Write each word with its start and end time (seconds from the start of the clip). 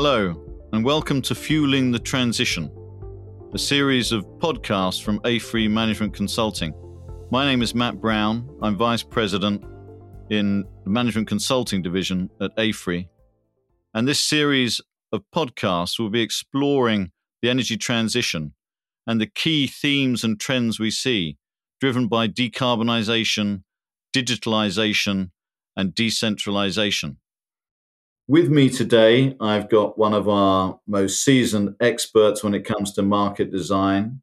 Hello, 0.00 0.40
and 0.72 0.84
welcome 0.84 1.20
to 1.22 1.34
Fueling 1.34 1.90
the 1.90 1.98
Transition, 1.98 2.70
a 3.52 3.58
series 3.58 4.12
of 4.12 4.24
podcasts 4.38 5.02
from 5.02 5.20
AFRY 5.24 5.66
Management 5.66 6.14
Consulting. 6.14 6.72
My 7.32 7.44
name 7.44 7.62
is 7.62 7.74
Matt 7.74 8.00
Brown. 8.00 8.48
I'm 8.62 8.76
Vice 8.76 9.02
President 9.02 9.60
in 10.30 10.62
the 10.84 10.90
Management 10.90 11.26
Consulting 11.26 11.82
Division 11.82 12.30
at 12.40 12.52
AFRY. 12.56 13.08
And 13.92 14.06
this 14.06 14.20
series 14.20 14.80
of 15.10 15.24
podcasts 15.34 15.98
will 15.98 16.10
be 16.10 16.22
exploring 16.22 17.10
the 17.42 17.50
energy 17.50 17.76
transition 17.76 18.54
and 19.04 19.20
the 19.20 19.26
key 19.26 19.66
themes 19.66 20.22
and 20.22 20.38
trends 20.38 20.78
we 20.78 20.92
see 20.92 21.38
driven 21.80 22.06
by 22.06 22.28
decarbonisation, 22.28 23.64
digitalisation, 24.14 25.32
and 25.76 25.92
decentralisation. 25.92 27.16
With 28.30 28.50
me 28.50 28.68
today, 28.68 29.34
I've 29.40 29.70
got 29.70 29.96
one 29.96 30.12
of 30.12 30.28
our 30.28 30.78
most 30.86 31.24
seasoned 31.24 31.76
experts 31.80 32.44
when 32.44 32.52
it 32.52 32.62
comes 32.62 32.92
to 32.92 33.02
market 33.02 33.50
design, 33.50 34.20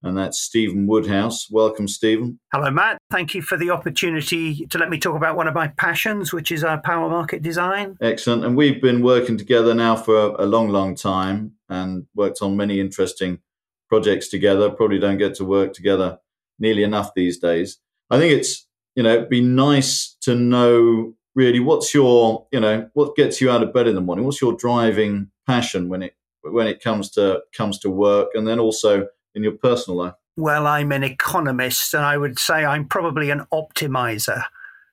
and 0.00 0.16
that's 0.16 0.40
Stephen 0.40 0.86
Woodhouse. 0.86 1.50
Welcome, 1.50 1.88
Stephen. 1.88 2.38
Hello, 2.52 2.70
Matt. 2.70 2.98
Thank 3.10 3.34
you 3.34 3.42
for 3.42 3.58
the 3.58 3.70
opportunity 3.70 4.64
to 4.66 4.78
let 4.78 4.90
me 4.90 4.98
talk 5.00 5.16
about 5.16 5.36
one 5.36 5.48
of 5.48 5.54
my 5.54 5.66
passions, 5.66 6.32
which 6.32 6.52
is 6.52 6.62
our 6.62 6.80
power 6.80 7.10
market 7.10 7.42
design. 7.42 7.96
Excellent. 8.00 8.44
And 8.44 8.56
we've 8.56 8.80
been 8.80 9.02
working 9.02 9.36
together 9.36 9.74
now 9.74 9.96
for 9.96 10.36
a 10.36 10.46
long, 10.46 10.68
long 10.68 10.94
time 10.94 11.54
and 11.68 12.06
worked 12.14 12.42
on 12.42 12.56
many 12.56 12.78
interesting 12.78 13.40
projects 13.88 14.28
together. 14.28 14.70
Probably 14.70 15.00
don't 15.00 15.18
get 15.18 15.34
to 15.36 15.44
work 15.44 15.72
together 15.72 16.20
nearly 16.60 16.84
enough 16.84 17.12
these 17.16 17.38
days. 17.38 17.80
I 18.08 18.20
think 18.20 18.38
it's, 18.38 18.68
you 18.94 19.02
know, 19.02 19.14
it'd 19.14 19.28
be 19.28 19.40
nice 19.40 20.16
to 20.20 20.36
know 20.36 21.16
really 21.34 21.60
what's 21.60 21.94
your 21.94 22.46
you 22.52 22.60
know 22.60 22.88
what 22.94 23.16
gets 23.16 23.40
you 23.40 23.50
out 23.50 23.62
of 23.62 23.72
bed 23.72 23.86
in 23.86 23.94
the 23.94 24.00
morning? 24.00 24.24
What's 24.24 24.40
your 24.40 24.54
driving 24.54 25.30
passion 25.46 25.88
when 25.88 26.02
it 26.02 26.14
when 26.42 26.66
it 26.66 26.82
comes 26.82 27.10
to 27.10 27.40
comes 27.56 27.78
to 27.80 27.90
work 27.90 28.30
and 28.34 28.46
then 28.46 28.58
also 28.58 29.08
in 29.34 29.42
your 29.42 29.52
personal 29.52 29.98
life? 29.98 30.14
Well 30.36 30.66
i'm 30.66 30.92
an 30.92 31.04
economist 31.04 31.94
and 31.94 32.04
i 32.04 32.16
would 32.16 32.38
say 32.38 32.64
i'm 32.64 32.86
probably 32.86 33.30
an 33.30 33.46
optimizer. 33.52 34.44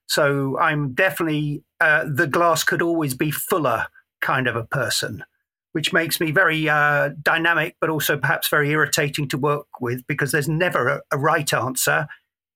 So 0.08 0.58
i'm 0.60 0.94
definitely 0.94 1.64
uh, 1.82 2.06
the 2.14 2.28
glass 2.28 2.64
could 2.64 2.82
always 2.82 3.14
be 3.14 3.32
fuller 3.32 3.88
kind 4.22 4.48
of 4.48 4.56
a 4.56 4.66
person 4.66 5.24
which 5.72 5.94
makes 5.94 6.20
me 6.20 6.32
very 6.32 6.68
uh, 6.68 7.10
dynamic 7.22 7.76
but 7.80 7.90
also 7.90 8.18
perhaps 8.18 8.50
very 8.50 8.72
irritating 8.72 9.28
to 9.30 9.38
work 9.38 9.68
with 9.80 10.06
because 10.08 10.32
there's 10.32 10.50
never 10.50 10.88
a, 10.88 11.02
a 11.12 11.18
right 11.18 11.54
answer. 11.54 12.08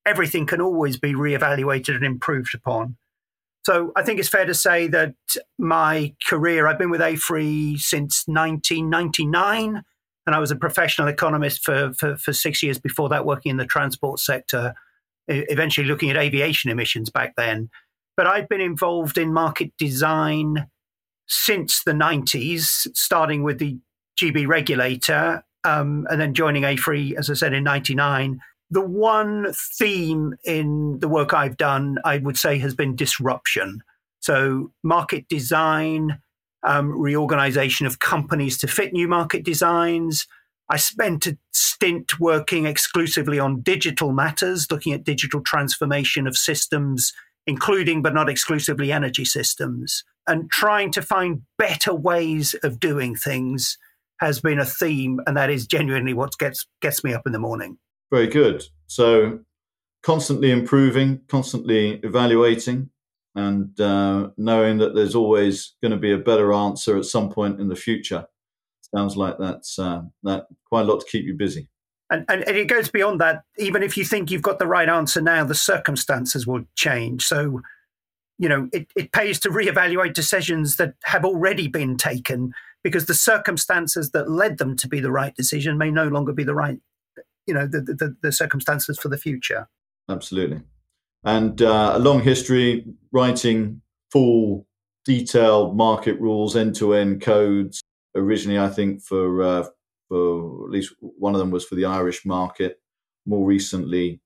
Everything 0.06 0.46
can 0.46 0.60
always 0.60 0.98
be 0.98 1.14
reevaluated 1.14 1.96
and 1.96 2.04
improved 2.04 2.54
upon 2.54 2.98
so 3.66 3.92
I 3.96 4.04
think 4.04 4.20
it's 4.20 4.30
fair 4.30 4.46
to 4.46 4.54
say 4.54 4.88
that 4.88 5.16
my 5.58 6.14
career, 6.28 6.68
I've 6.68 6.78
been 6.78 6.90
with 6.90 7.02
AFRY 7.02 7.78
since 7.78 8.24
1999, 8.28 9.82
and 10.26 10.36
I 10.36 10.40
was 10.40 10.52
a 10.52 10.56
professional 10.56 11.08
economist 11.08 11.64
for, 11.64 11.94
for, 11.94 12.18
for 12.18 12.34
six 12.34 12.62
years 12.62 12.78
before 12.78 13.10
that, 13.10 13.26
working 13.26 13.52
in 13.52 13.58
the 13.58 13.66
transport 13.66 14.20
sector, 14.20 14.74
eventually 15.28 15.88
looking 15.88 16.10
at 16.10 16.18
aviation 16.18 16.72
emissions 16.72 17.10
back 17.10 17.36
then. 17.38 17.70
But 18.18 18.28
I've 18.28 18.50
been 18.50 18.62
involved 18.62 19.18
in 19.18 19.34
market 19.34 19.72
design 19.78 20.68
since 21.28 21.84
the 21.84 21.94
90s, 21.94 22.88
starting 22.96 23.44
with 23.44 23.60
the 23.60 23.80
GB 24.22 24.46
regulator 24.48 25.44
um, 25.64 26.06
and 26.10 26.20
then 26.20 26.34
joining 26.34 26.64
AFRY, 26.64 27.16
as 27.18 27.30
I 27.30 27.34
said, 27.34 27.54
in 27.54 27.64
99 27.64 28.42
the 28.70 28.82
one 28.82 29.54
theme 29.78 30.36
in 30.44 31.00
the 31.00 31.08
work 31.08 31.34
I've 31.34 31.58
done, 31.58 31.98
I 32.04 32.18
would 32.18 32.38
say, 32.38 32.58
has 32.60 32.74
been 32.74 32.96
disruption. 32.96 33.82
So, 34.20 34.72
market 34.84 35.28
design, 35.28 36.20
um, 36.64 36.90
reorganization 36.90 37.86
of 37.86 38.00
companies 38.00 38.58
to 38.60 38.68
fit 38.68 38.94
new 38.94 39.08
market 39.08 39.44
designs. 39.44 40.28
I 40.70 40.78
spent 40.78 41.28
a 41.28 41.38
stint 41.52 42.20
working 42.20 42.66
exclusively 42.66 43.38
on 43.38 43.62
digital 43.62 44.12
matters, 44.14 44.72
looking 44.72 44.94
at 44.94 45.04
digital 45.04 45.42
transformation 45.42 46.26
of 46.26 46.38
systems, 46.38 47.14
including 47.46 48.02
but 48.02 48.14
not 48.14 48.30
exclusively 48.30 48.92
energy 48.92 49.26
systems, 49.26 50.04
and 50.28 50.50
trying 50.50 50.92
to 50.94 51.02
find 51.02 51.42
better 51.58 51.94
ways 51.94 52.56
of 52.64 52.80
doing 52.80 53.16
things 53.16 53.78
has 54.20 54.40
been 54.40 54.60
a 54.60 54.66
theme, 54.66 55.20
and 55.28 55.36
that 55.36 55.50
is 55.50 55.68
genuinely 55.68 56.14
what 56.14 56.38
gets 56.38 56.66
gets 56.82 57.04
me 57.04 57.14
up 57.14 57.24
in 57.26 57.34
the 57.34 57.40
morning. 57.40 57.78
Very 58.14 58.28
good. 58.28 58.64
So 58.86 59.40
constantly 60.04 60.52
improving, 60.52 61.22
constantly 61.28 61.94
evaluating, 62.04 62.92
and 63.34 63.80
uh, 63.82 64.30
knowing 64.38 64.78
that 64.78 64.94
there's 64.94 65.16
always 65.16 65.74
going 65.82 65.94
to 65.94 65.98
be 65.98 66.12
a 66.12 66.20
better 66.20 66.54
answer 66.54 66.96
at 66.96 67.06
some 67.06 67.32
point 67.32 67.60
in 67.60 67.70
the 67.70 67.76
future. 67.76 68.28
Sounds 68.96 69.18
like 69.18 69.40
that's 69.40 69.80
uh, 69.80 70.04
that 70.22 70.46
quite 70.70 70.82
a 70.82 70.84
lot 70.84 71.00
to 71.00 71.08
keep 71.08 71.26
you 71.26 71.34
busy. 71.34 71.70
And, 72.12 72.24
and, 72.30 72.48
and, 72.48 72.56
it 72.56 72.68
goes 72.68 72.88
beyond 72.88 73.20
that. 73.20 73.46
Even 73.58 73.82
if 73.82 73.98
you 73.98 74.06
think 74.06 74.30
you've 74.30 74.44
got 74.44 74.60
the 74.60 74.68
right 74.68 74.90
answer 74.90 75.20
now, 75.20 75.44
the 75.44 75.56
circumstances 75.56 76.46
will 76.46 76.66
change. 76.76 77.26
So, 77.26 77.62
you 78.38 78.48
know, 78.48 78.70
it, 78.72 78.92
it 78.96 79.12
pays 79.12 79.40
to 79.40 79.50
reevaluate 79.50 80.14
decisions 80.14 80.76
that 80.76 80.94
have 81.06 81.26
already 81.26 81.68
been 81.68 81.98
taken 81.98 82.54
because 82.84 83.08
the 83.08 83.16
circumstances 83.16 84.12
that 84.12 84.30
led 84.30 84.60
them 84.60 84.76
to 84.76 84.88
be 84.88 85.00
the 85.00 85.12
right 85.12 85.34
decision 85.34 85.80
may 85.80 85.90
no 85.90 86.08
longer 86.08 86.32
be 86.32 86.44
the 86.44 86.54
right 86.54 86.78
you 87.48 87.54
know 87.54 87.68
the, 87.68 87.82
the, 87.82 88.16
the 88.22 88.32
circumstances 88.32 88.98
for 88.98 89.10
the 89.10 89.18
future. 89.18 89.68
Absolutely, 90.10 90.62
and 91.24 91.62
uh, 91.62 91.94
a 91.96 92.00
long 92.00 92.22
history 92.22 92.86
writing 93.12 93.82
full 94.12 94.68
detailed 95.06 95.76
market 95.76 96.20
rules, 96.20 96.56
end 96.56 96.76
to 96.76 96.94
end 96.94 97.22
codes. 97.22 97.82
Originally, 98.16 98.60
I 98.60 98.70
think 98.70 99.02
for 99.02 99.44
uh, 99.44 99.66
for 100.08 100.66
at 100.66 100.72
least 100.72 100.94
one 101.00 101.34
of 101.34 101.40
them 101.40 101.52
was 101.52 101.66
for 101.66 101.76
the 101.76 101.86
Irish 101.86 102.26
market. 102.26 102.80
More 103.26 103.46
recently, 103.46 104.20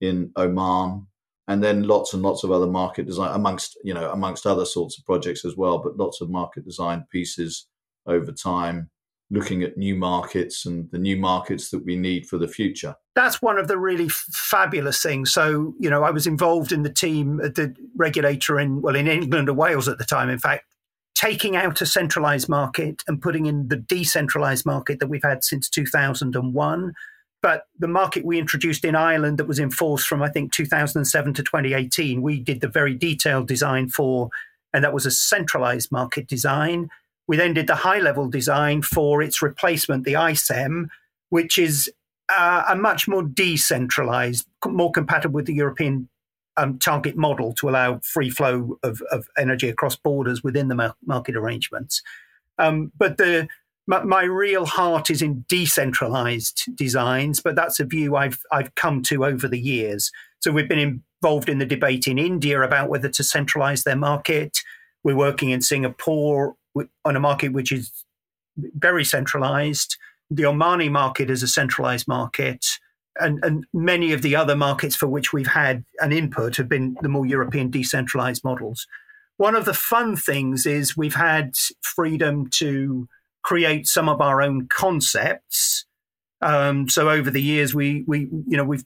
in 0.00 0.32
Oman, 0.36 1.06
and 1.46 1.62
then 1.62 1.84
lots 1.84 2.14
and 2.14 2.22
lots 2.22 2.42
of 2.42 2.50
other 2.50 2.66
market 2.66 3.06
design 3.06 3.34
amongst 3.34 3.78
you 3.84 3.94
know 3.94 4.10
amongst 4.10 4.46
other 4.46 4.64
sorts 4.64 4.98
of 4.98 5.04
projects 5.04 5.44
as 5.44 5.56
well. 5.56 5.78
But 5.78 5.96
lots 5.96 6.20
of 6.20 6.30
market 6.30 6.64
design 6.64 7.06
pieces 7.10 7.66
over 8.06 8.32
time 8.32 8.90
looking 9.30 9.62
at 9.62 9.76
new 9.76 9.94
markets 9.94 10.66
and 10.66 10.90
the 10.90 10.98
new 10.98 11.16
markets 11.16 11.70
that 11.70 11.84
we 11.84 11.96
need 11.96 12.26
for 12.26 12.36
the 12.36 12.48
future. 12.48 12.94
That's 13.14 13.40
one 13.40 13.58
of 13.58 13.68
the 13.68 13.78
really 13.78 14.06
f- 14.06 14.26
fabulous 14.32 15.02
things. 15.02 15.32
So, 15.32 15.74
you 15.78 15.88
know, 15.88 16.02
I 16.02 16.10
was 16.10 16.26
involved 16.26 16.72
in 16.72 16.82
the 16.82 16.92
team 16.92 17.40
uh, 17.42 17.48
the 17.48 17.74
regulator 17.96 18.58
in, 18.58 18.82
well, 18.82 18.96
in 18.96 19.06
England 19.06 19.48
or 19.48 19.54
Wales 19.54 19.88
at 19.88 19.98
the 19.98 20.04
time, 20.04 20.28
in 20.28 20.38
fact, 20.38 20.64
taking 21.14 21.54
out 21.54 21.80
a 21.80 21.86
centralized 21.86 22.48
market 22.48 23.02
and 23.06 23.22
putting 23.22 23.46
in 23.46 23.68
the 23.68 23.76
decentralized 23.76 24.66
market 24.66 24.98
that 24.98 25.08
we've 25.08 25.22
had 25.22 25.44
since 25.44 25.68
2001. 25.68 26.92
But 27.42 27.64
the 27.78 27.88
market 27.88 28.24
we 28.24 28.38
introduced 28.38 28.84
in 28.84 28.94
Ireland 28.94 29.38
that 29.38 29.48
was 29.48 29.58
in 29.58 29.70
force 29.70 30.04
from, 30.04 30.22
I 30.22 30.28
think, 30.28 30.52
2007 30.52 31.34
to 31.34 31.42
2018, 31.42 32.20
we 32.20 32.40
did 32.40 32.60
the 32.60 32.68
very 32.68 32.94
detailed 32.94 33.48
design 33.48 33.88
for, 33.88 34.28
and 34.74 34.84
that 34.84 34.92
was 34.92 35.06
a 35.06 35.10
centralized 35.10 35.90
market 35.92 36.26
design. 36.26 36.90
We 37.30 37.36
then 37.36 37.54
did 37.54 37.68
the 37.68 37.76
high 37.76 38.00
level 38.00 38.28
design 38.28 38.82
for 38.82 39.22
its 39.22 39.40
replacement, 39.40 40.02
the 40.02 40.16
I-SEM, 40.16 40.90
which 41.28 41.58
is 41.58 41.88
uh, 42.28 42.64
a 42.68 42.74
much 42.74 43.06
more 43.06 43.22
decentralized, 43.22 44.48
more 44.66 44.90
compatible 44.90 45.36
with 45.36 45.46
the 45.46 45.54
European 45.54 46.08
um, 46.56 46.80
target 46.80 47.16
model 47.16 47.52
to 47.52 47.68
allow 47.68 48.00
free 48.02 48.30
flow 48.30 48.78
of, 48.82 49.00
of, 49.12 49.28
energy 49.38 49.68
across 49.68 49.94
borders 49.94 50.42
within 50.42 50.66
the 50.66 50.92
market 51.06 51.36
arrangements. 51.36 52.02
Um, 52.58 52.90
but 52.98 53.16
the 53.16 53.46
my, 53.86 54.02
my, 54.02 54.24
real 54.24 54.66
heart 54.66 55.08
is 55.08 55.22
in 55.22 55.44
decentralized 55.48 56.64
designs, 56.74 57.40
but 57.40 57.54
that's 57.54 57.78
a 57.78 57.84
view 57.84 58.16
I've 58.16 58.40
I've 58.50 58.74
come 58.74 59.02
to 59.02 59.24
over 59.24 59.46
the 59.46 59.60
years. 59.60 60.10
So 60.40 60.50
we've 60.50 60.68
been 60.68 61.00
involved 61.22 61.48
in 61.48 61.58
the 61.58 61.64
debate 61.64 62.08
in 62.08 62.18
India 62.18 62.60
about 62.60 62.88
whether 62.88 63.08
to 63.08 63.22
centralize 63.22 63.84
their 63.84 63.94
market. 63.94 64.58
We're 65.04 65.14
working 65.14 65.50
in 65.50 65.62
Singapore 65.62 66.56
on 67.04 67.16
a 67.16 67.20
market 67.20 67.52
which 67.52 67.72
is 67.72 68.04
very 68.56 69.04
centralized. 69.04 69.96
The 70.30 70.44
Omani 70.44 70.90
market 70.90 71.30
is 71.30 71.42
a 71.42 71.48
centralized 71.48 72.06
market. 72.06 72.66
And, 73.18 73.44
and 73.44 73.66
many 73.74 74.12
of 74.12 74.22
the 74.22 74.36
other 74.36 74.56
markets 74.56 74.94
for 74.94 75.06
which 75.06 75.32
we've 75.32 75.46
had 75.46 75.84
an 76.00 76.12
input 76.12 76.56
have 76.56 76.68
been 76.68 76.96
the 77.02 77.08
more 77.08 77.26
European 77.26 77.70
decentralized 77.70 78.44
models. 78.44 78.86
One 79.36 79.54
of 79.54 79.64
the 79.64 79.74
fun 79.74 80.16
things 80.16 80.66
is 80.66 80.96
we've 80.96 81.14
had 81.14 81.54
freedom 81.82 82.48
to 82.50 83.08
create 83.42 83.86
some 83.86 84.08
of 84.08 84.20
our 84.20 84.42
own 84.42 84.68
concepts. 84.68 85.86
Um, 86.42 86.88
so 86.88 87.10
over 87.10 87.30
the 87.30 87.42
years, 87.42 87.74
we 87.74 88.04
we 88.06 88.28
you 88.46 88.56
know 88.56 88.64
we've 88.64 88.84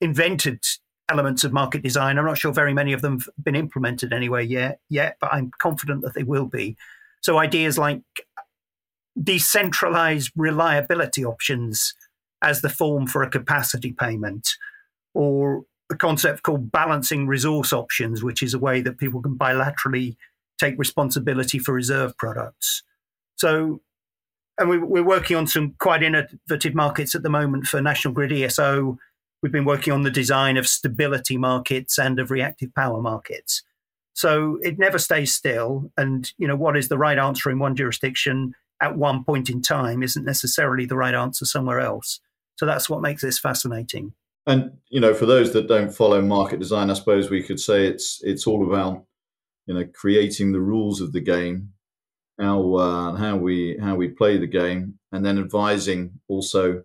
invented 0.00 0.60
elements 1.08 1.44
of 1.44 1.52
market 1.52 1.82
design. 1.82 2.18
I'm 2.18 2.24
not 2.24 2.38
sure 2.38 2.52
very 2.52 2.72
many 2.72 2.92
of 2.92 3.02
them 3.02 3.20
have 3.20 3.28
been 3.42 3.56
implemented 3.56 4.12
anywhere 4.12 4.40
yet, 4.40 4.80
yet, 4.88 5.16
but 5.20 5.32
I'm 5.32 5.50
confident 5.58 6.02
that 6.02 6.14
they 6.14 6.22
will 6.22 6.46
be. 6.46 6.76
So 7.22 7.38
ideas 7.38 7.78
like 7.78 8.02
decentralized 9.20 10.32
reliability 10.36 11.24
options 11.24 11.94
as 12.42 12.60
the 12.60 12.68
form 12.68 13.06
for 13.06 13.22
a 13.22 13.30
capacity 13.30 13.92
payment, 13.92 14.48
or 15.14 15.62
a 15.90 15.96
concept 15.96 16.42
called 16.42 16.72
balancing 16.72 17.26
resource 17.26 17.72
options, 17.72 18.22
which 18.22 18.42
is 18.42 18.54
a 18.54 18.58
way 18.58 18.80
that 18.80 18.98
people 18.98 19.22
can 19.22 19.36
bilaterally 19.36 20.16
take 20.58 20.78
responsibility 20.78 21.58
for 21.58 21.72
reserve 21.72 22.16
products. 22.16 22.82
So, 23.36 23.80
and 24.58 24.68
we, 24.68 24.78
we're 24.78 25.04
working 25.04 25.36
on 25.36 25.46
some 25.46 25.74
quite 25.78 26.02
innovative 26.02 26.74
markets 26.74 27.14
at 27.14 27.22
the 27.22 27.30
moment 27.30 27.66
for 27.66 27.80
National 27.80 28.14
Grid 28.14 28.32
ESO. 28.32 28.98
We've 29.42 29.52
been 29.52 29.64
working 29.64 29.92
on 29.92 30.02
the 30.02 30.10
design 30.10 30.56
of 30.56 30.66
stability 30.66 31.36
markets 31.36 31.98
and 31.98 32.18
of 32.18 32.30
reactive 32.30 32.74
power 32.74 33.00
markets. 33.00 33.62
So 34.14 34.58
it 34.62 34.78
never 34.78 34.98
stays 34.98 35.34
still. 35.34 35.90
And, 35.96 36.30
you 36.38 36.46
know, 36.46 36.56
what 36.56 36.76
is 36.76 36.88
the 36.88 36.98
right 36.98 37.18
answer 37.18 37.50
in 37.50 37.58
one 37.58 37.74
jurisdiction 37.74 38.54
at 38.80 38.96
one 38.96 39.24
point 39.24 39.48
in 39.48 39.62
time 39.62 40.02
isn't 40.02 40.24
necessarily 40.24 40.84
the 40.84 40.96
right 40.96 41.14
answer 41.14 41.44
somewhere 41.44 41.80
else. 41.80 42.20
So 42.56 42.66
that's 42.66 42.90
what 42.90 43.00
makes 43.00 43.22
this 43.22 43.38
fascinating. 43.38 44.12
And 44.46 44.72
you 44.88 45.00
know, 45.00 45.14
for 45.14 45.24
those 45.24 45.52
that 45.52 45.68
don't 45.68 45.94
follow 45.94 46.20
market 46.20 46.58
design, 46.58 46.90
I 46.90 46.94
suppose 46.94 47.30
we 47.30 47.42
could 47.42 47.60
say 47.60 47.86
it's 47.86 48.20
it's 48.22 48.46
all 48.46 48.66
about 48.66 49.04
you 49.66 49.74
know 49.74 49.84
creating 49.94 50.52
the 50.52 50.60
rules 50.60 51.00
of 51.00 51.12
the 51.12 51.20
game, 51.20 51.72
how 52.40 52.74
uh, 52.74 53.14
how 53.14 53.36
we 53.36 53.78
how 53.80 53.94
we 53.94 54.08
play 54.08 54.38
the 54.38 54.48
game, 54.48 54.98
and 55.12 55.24
then 55.24 55.38
advising 55.38 56.20
also 56.28 56.82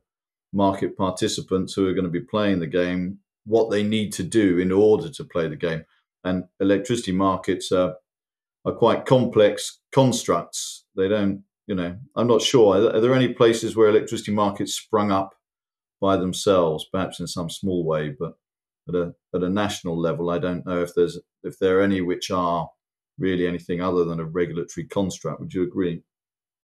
market 0.54 0.96
participants 0.96 1.74
who 1.74 1.88
are 1.88 1.94
going 1.94 2.06
to 2.06 2.12
be 2.12 2.22
playing 2.22 2.60
the 2.60 2.68
game 2.68 3.20
what 3.46 3.72
they 3.72 3.82
need 3.82 4.12
to 4.12 4.24
do 4.24 4.60
in 4.60 4.72
order 4.72 5.10
to 5.10 5.24
play 5.24 5.48
the 5.48 5.56
game. 5.56 5.84
And 6.24 6.46
electricity 6.60 7.12
markets 7.12 7.72
are 7.72 7.96
are 8.66 8.74
quite 8.74 9.06
complex 9.06 9.80
constructs. 9.94 10.86
They 10.96 11.08
don't, 11.08 11.44
you 11.68 11.76
know, 11.76 11.98
I'm 12.16 12.28
not 12.28 12.42
sure. 12.42 12.76
Are 12.94 13.00
there 13.00 13.14
any 13.14 13.34
places 13.34 13.76
where 13.76 13.88
electricity 13.88 14.34
markets 14.34 14.74
sprung 14.74 15.12
up 15.12 15.34
by 16.02 16.18
themselves, 16.18 16.86
perhaps 16.92 17.20
in 17.20 17.28
some 17.28 17.50
small 17.50 17.86
way, 17.86 18.14
but 18.20 18.34
at 18.90 18.96
a 18.96 19.14
at 19.34 19.44
a 19.44 19.50
national 19.50 20.00
level, 20.00 20.30
I 20.30 20.40
don't 20.40 20.66
know 20.66 20.82
if 20.82 20.94
there's 20.96 21.20
if 21.44 21.60
there 21.60 21.80
are 21.80 21.84
any 21.84 22.02
which 22.02 22.30
are 22.32 22.70
really 23.18 23.48
anything 23.48 23.82
other 23.82 24.06
than 24.06 24.20
a 24.20 24.26
regulatory 24.26 24.86
construct. 24.86 25.40
Would 25.40 25.54
you 25.54 25.64
agree? 25.64 26.04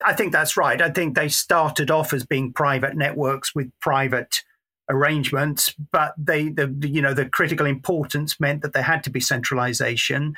I 0.06 0.14
think 0.14 0.32
that's 0.32 0.56
right. 0.56 0.82
I 0.82 0.92
think 0.92 1.16
they 1.16 1.30
started 1.30 1.90
off 1.90 2.14
as 2.14 2.26
being 2.26 2.54
private 2.54 2.96
networks 2.96 3.56
with 3.56 3.72
private 3.82 4.44
arrangements, 4.90 5.74
but 5.92 6.14
they 6.18 6.50
the, 6.50 6.74
you 6.82 7.02
know 7.02 7.14
the 7.14 7.28
critical 7.28 7.66
importance 7.66 8.40
meant 8.40 8.62
that 8.62 8.74
there 8.74 8.84
had 8.84 9.04
to 9.04 9.10
be 9.10 9.20
centralization. 9.20 10.36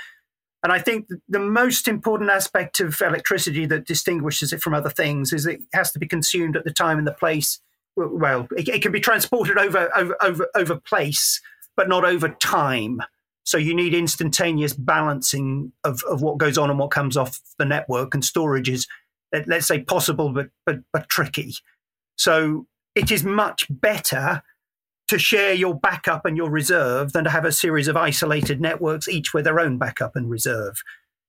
And 0.61 0.73
I 0.73 0.79
think 0.79 1.07
the 1.29 1.39
most 1.39 1.87
important 1.87 2.29
aspect 2.29 2.81
of 2.81 2.99
electricity 3.01 3.65
that 3.67 3.87
distinguishes 3.87 4.51
it 4.51 4.61
from 4.61 4.73
other 4.73 4.89
things 4.89 5.31
is 5.31 5.45
it 5.45 5.61
has 5.73 5.91
to 5.93 5.99
be 5.99 6.07
consumed 6.07 6.57
at 6.57 6.65
the 6.65 6.73
time 6.73 6.97
and 6.97 7.07
the 7.07 7.13
place 7.13 7.61
well, 8.07 8.47
it, 8.55 8.67
it, 8.67 8.81
can 8.81 8.91
be 8.91 8.99
transported 8.99 9.57
over, 9.57 9.89
over, 9.95 10.15
over, 10.21 10.47
over 10.55 10.75
place, 10.75 11.41
but 11.75 11.89
not 11.89 12.05
over 12.05 12.29
time. 12.29 13.01
So 13.43 13.57
you 13.57 13.73
need 13.73 13.93
instantaneous 13.93 14.73
balancing 14.73 15.73
of, 15.83 16.03
of 16.09 16.21
what 16.21 16.37
goes 16.37 16.57
on 16.57 16.69
and 16.69 16.79
what 16.79 16.91
comes 16.91 17.17
off 17.17 17.39
the 17.57 17.65
network, 17.65 18.13
and 18.13 18.23
storage 18.23 18.69
is, 18.69 18.87
let's 19.47 19.67
say, 19.67 19.81
possible 19.81 20.31
but, 20.31 20.49
but, 20.65 20.77
but 20.93 21.09
tricky. 21.09 21.55
So 22.15 22.67
it 22.95 23.11
is 23.11 23.23
much 23.23 23.65
better 23.69 24.41
to 25.07 25.17
share 25.17 25.53
your 25.53 25.73
backup 25.73 26.25
and 26.25 26.37
your 26.37 26.49
reserve 26.49 27.13
than 27.13 27.23
to 27.23 27.29
have 27.29 27.45
a 27.45 27.51
series 27.51 27.87
of 27.87 27.97
isolated 27.97 28.61
networks, 28.61 29.07
each 29.07 29.33
with 29.33 29.43
their 29.43 29.59
own 29.59 29.77
backup 29.77 30.15
and 30.15 30.29
reserve. 30.29 30.81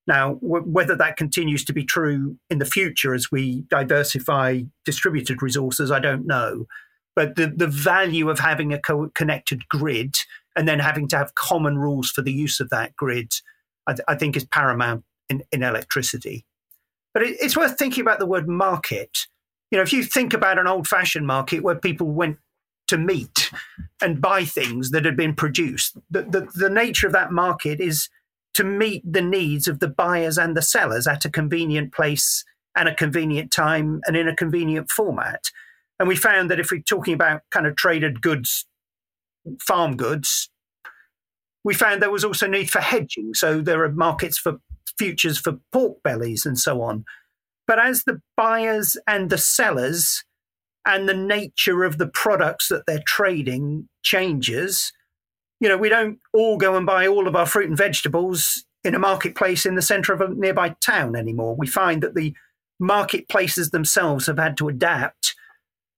Now, 0.06 0.34
w- 0.34 0.64
whether 0.64 0.94
that 0.96 1.16
continues 1.16 1.64
to 1.64 1.72
be 1.72 1.84
true 1.84 2.36
in 2.50 2.58
the 2.58 2.66
future 2.66 3.14
as 3.14 3.30
we 3.30 3.62
diversify 3.70 4.62
distributed 4.84 5.42
resources, 5.42 5.90
I 5.90 5.98
don't 5.98 6.26
know. 6.26 6.66
But 7.16 7.36
the, 7.36 7.46
the 7.46 7.66
value 7.66 8.28
of 8.28 8.38
having 8.38 8.72
a 8.72 8.78
co- 8.78 9.10
connected 9.14 9.68
grid 9.68 10.16
and 10.56 10.68
then 10.68 10.78
having 10.78 11.08
to 11.08 11.16
have 11.16 11.34
common 11.34 11.78
rules 11.78 12.10
for 12.10 12.22
the 12.22 12.32
use 12.32 12.60
of 12.60 12.70
that 12.70 12.94
grid, 12.96 13.32
I, 13.86 13.92
th- 13.92 14.04
I 14.08 14.14
think, 14.14 14.36
is 14.36 14.44
paramount 14.44 15.04
in, 15.28 15.42
in 15.52 15.62
electricity. 15.62 16.44
But 17.14 17.22
it, 17.22 17.36
it's 17.40 17.56
worth 17.56 17.78
thinking 17.78 18.02
about 18.02 18.18
the 18.18 18.26
word 18.26 18.48
market. 18.48 19.10
You 19.70 19.78
know, 19.78 19.82
if 19.82 19.93
you 19.93 20.02
think 20.02 20.34
about 20.34 20.58
an 20.58 20.67
old 20.67 20.88
fashioned 20.88 21.26
market 21.26 21.62
where 21.62 21.76
people 21.76 22.08
went 22.08 22.38
to 22.88 22.99
meet 22.99 23.50
and 24.02 24.20
buy 24.20 24.44
things 24.44 24.90
that 24.90 25.05
had 25.05 25.17
been 25.17 25.34
produced, 25.34 25.96
the, 26.11 26.22
the, 26.22 26.49
the 26.55 26.70
nature 26.70 27.06
of 27.06 27.12
that 27.12 27.32
market 27.32 27.81
is 27.81 28.08
to 28.55 28.64
meet 28.64 29.02
the 29.11 29.22
needs 29.22 29.69
of 29.69 29.78
the 29.78 29.88
buyers 29.88 30.37
and 30.37 30.56
the 30.56 30.62
sellers 30.62 31.06
at 31.06 31.25
a 31.25 31.31
convenient 31.31 31.93
place 31.93 32.44
and 32.76 32.88
a 32.88 32.94
convenient 32.94 33.52
time 33.52 34.00
and 34.06 34.17
in 34.17 34.28
a 34.28 34.34
convenient 34.34 34.90
format. 34.90 35.50
And 35.99 36.08
we 36.08 36.16
found 36.16 36.50
that 36.50 36.58
if 36.58 36.70
we're 36.70 36.81
talking 36.81 37.14
about 37.14 37.43
kind 37.50 37.66
of 37.66 37.76
traded 37.76 38.23
goods, 38.23 38.66
farm 39.61 39.96
goods, 39.96 40.50
we 41.62 41.75
found 41.75 42.02
there 42.02 42.11
was 42.11 42.25
also 42.25 42.46
need 42.46 42.70
for 42.70 42.81
hedging. 42.81 43.34
So 43.34 43.61
there 43.61 43.84
are 43.84 43.93
markets 43.93 44.38
for 44.38 44.61
futures 44.99 45.38
for 45.38 45.58
pork 45.73 46.02
bellies 46.02 46.46
and 46.46 46.58
so 46.58 46.82
on. 46.82 47.05
But 47.70 47.78
as 47.78 48.02
the 48.02 48.20
buyers 48.37 48.96
and 49.06 49.31
the 49.31 49.38
sellers 49.38 50.25
and 50.84 51.08
the 51.08 51.14
nature 51.14 51.84
of 51.84 51.99
the 51.99 52.08
products 52.08 52.67
that 52.67 52.82
they're 52.84 53.05
trading 53.06 53.88
changes, 54.02 54.93
you 55.61 55.69
know, 55.69 55.76
we 55.76 55.88
don't 55.88 56.19
all 56.32 56.56
go 56.56 56.75
and 56.75 56.84
buy 56.84 57.06
all 57.06 57.28
of 57.28 57.37
our 57.37 57.46
fruit 57.46 57.69
and 57.69 57.78
vegetables 57.78 58.64
in 58.82 58.96
a 58.96 58.99
marketplace 58.99 59.67
in 59.67 59.76
the 59.76 59.82
center 59.82 60.12
of 60.12 60.20
a 60.20 60.34
nearby 60.34 60.75
town 60.84 61.14
anymore. 61.14 61.55
We 61.55 61.69
find 61.69 62.02
that 62.02 62.17
the 62.17 62.34
marketplaces 62.81 63.70
themselves 63.70 64.26
have 64.26 64.38
had 64.38 64.56
to 64.56 64.69
adapt, 64.69 65.37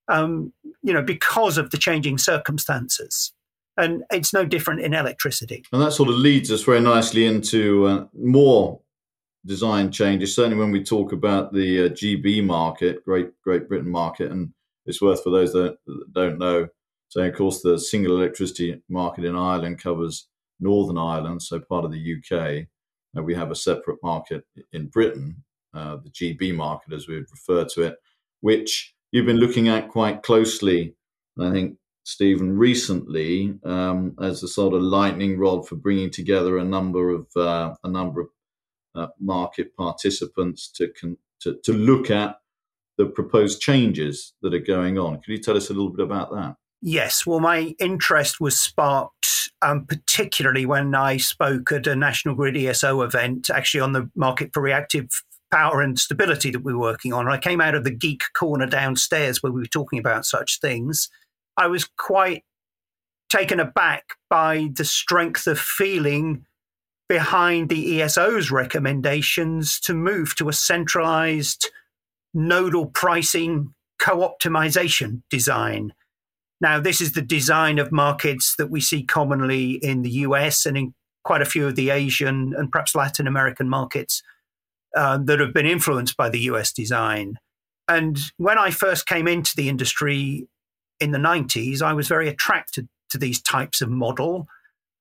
um, 0.07 0.53
you 0.83 0.93
know, 0.93 1.01
because 1.01 1.57
of 1.57 1.71
the 1.71 1.79
changing 1.79 2.19
circumstances. 2.19 3.33
And 3.77 4.03
it's 4.11 4.31
no 4.31 4.45
different 4.45 4.81
in 4.81 4.93
electricity. 4.93 5.65
And 5.73 5.81
that 5.81 5.93
sort 5.93 6.09
of 6.09 6.17
leads 6.17 6.51
us 6.51 6.61
very 6.61 6.81
nicely 6.81 7.25
into 7.25 7.87
uh, 7.87 8.05
more 8.15 8.79
design 9.45 9.91
changes. 9.91 10.35
Certainly, 10.35 10.57
when 10.57 10.71
we 10.71 10.83
talk 10.83 11.11
about 11.11 11.53
the 11.53 11.85
uh, 11.85 11.89
GB 11.89 12.43
market, 12.43 13.03
Great 13.05 13.29
Great 13.43 13.67
Britain 13.67 13.91
market, 13.91 14.31
and 14.31 14.53
it's 14.85 15.01
worth 15.01 15.23
for 15.23 15.29
those 15.29 15.53
that 15.53 15.77
don't 16.13 16.37
know 16.37 16.67
so, 17.13 17.21
of 17.21 17.35
course, 17.35 17.61
the 17.61 17.77
single 17.77 18.17
electricity 18.17 18.81
market 18.89 19.23
in 19.23 19.35
Ireland 19.35 19.79
covers 19.79 20.29
Northern 20.59 20.97
Ireland, 20.97 21.43
so 21.43 21.59
part 21.59 21.85
of 21.85 21.91
the 21.91 22.15
UK. 22.17 22.65
Uh, 23.15 23.21
we 23.21 23.35
have 23.35 23.51
a 23.51 23.55
separate 23.55 23.99
market 24.01 24.43
in 24.71 24.87
Britain, 24.87 25.43
uh, 25.75 25.97
the 25.97 26.09
GB 26.09 26.55
market, 26.55 26.91
as 26.91 27.07
we 27.07 27.17
refer 27.17 27.65
to 27.65 27.83
it, 27.83 27.97
which 28.41 28.95
you've 29.11 29.27
been 29.27 29.37
looking 29.37 29.67
at 29.67 29.89
quite 29.89 30.23
closely. 30.23 30.95
I 31.39 31.51
think, 31.51 31.77
Stephen, 32.03 32.57
recently 32.57 33.59
um, 33.63 34.15
as 34.19 34.41
a 34.41 34.47
sort 34.47 34.73
of 34.73 34.81
lightning 34.81 35.37
rod 35.37 35.67
for 35.67 35.75
bringing 35.75 36.09
together 36.09 36.57
a 36.57 36.65
number 36.65 37.11
of 37.11 37.27
uh, 37.35 37.75
a 37.83 37.89
number 37.89 38.21
of 38.21 38.29
uh, 38.95 39.07
market 39.19 39.75
participants 39.75 40.69
to, 40.75 40.89
con- 40.99 41.17
to 41.41 41.57
to 41.63 41.73
look 41.73 42.11
at 42.11 42.37
the 42.97 43.05
proposed 43.05 43.59
changes 43.59 44.33
that 44.41 44.53
are 44.53 44.59
going 44.59 44.99
on. 44.99 45.15
Could 45.15 45.31
you 45.31 45.39
tell 45.39 45.57
us 45.57 45.69
a 45.69 45.73
little 45.73 45.89
bit 45.89 46.05
about 46.05 46.31
that? 46.31 46.55
Yes, 46.81 47.25
well, 47.25 47.39
my 47.39 47.73
interest 47.79 48.39
was 48.39 48.59
sparked 48.59 49.13
um, 49.63 49.85
particularly 49.85 50.65
when 50.65 50.93
I 50.93 51.17
spoke 51.17 51.71
at 51.71 51.87
a 51.87 51.95
National 51.95 52.35
Grid 52.35 52.57
ESO 52.57 53.01
event, 53.01 53.49
actually 53.49 53.81
on 53.81 53.93
the 53.93 54.09
market 54.15 54.51
for 54.53 54.61
reactive 54.61 55.07
power 55.51 55.81
and 55.81 55.97
stability 55.97 56.51
that 56.51 56.63
we 56.63 56.73
were 56.73 56.79
working 56.79 57.13
on. 57.13 57.29
I 57.29 57.37
came 57.37 57.61
out 57.61 57.75
of 57.75 57.83
the 57.83 57.91
geek 57.91 58.23
corner 58.35 58.65
downstairs 58.65 59.41
where 59.41 59.51
we 59.51 59.61
were 59.61 59.67
talking 59.67 59.99
about 59.99 60.25
such 60.25 60.59
things. 60.59 61.09
I 61.57 61.67
was 61.67 61.85
quite 61.97 62.43
taken 63.29 63.59
aback 63.59 64.03
by 64.29 64.69
the 64.75 64.85
strength 64.85 65.47
of 65.47 65.59
feeling 65.59 66.45
behind 67.07 67.69
the 67.69 68.01
ESO's 68.01 68.51
recommendations 68.51 69.79
to 69.81 69.93
move 69.93 70.35
to 70.35 70.49
a 70.49 70.53
centralized 70.53 71.69
nodal 72.33 72.87
pricing 72.87 73.73
co 73.99 74.17
optimization 74.27 75.21
design 75.29 75.93
now, 76.63 76.79
this 76.79 77.01
is 77.01 77.11
the 77.11 77.21
design 77.21 77.77
of 77.77 77.91
markets 77.91 78.55
that 78.55 78.71
we 78.71 78.79
see 78.79 79.03
commonly 79.03 79.73
in 79.73 80.01
the 80.01 80.09
US 80.09 80.65
and 80.65 80.77
in 80.77 80.93
quite 81.25 81.41
a 81.41 81.45
few 81.45 81.67
of 81.67 81.75
the 81.75 81.89
Asian 81.89 82.53
and 82.57 82.71
perhaps 82.71 82.95
Latin 82.95 83.27
American 83.27 83.67
markets 83.67 84.23
uh, 84.95 85.17
that 85.25 85.41
have 85.41 85.53
been 85.53 85.65
influenced 85.65 86.15
by 86.15 86.29
the 86.29 86.39
US 86.51 86.71
design. 86.71 87.37
And 87.89 88.17
when 88.37 88.57
I 88.57 88.71
first 88.71 89.05
came 89.05 89.27
into 89.27 89.51
the 89.57 89.67
industry 89.67 90.47
in 91.01 91.11
the 91.11 91.17
90s, 91.17 91.81
I 91.81 91.91
was 91.91 92.07
very 92.07 92.29
attracted 92.29 92.87
to 93.09 93.17
these 93.17 93.41
types 93.41 93.81
of 93.81 93.89
model. 93.89 94.47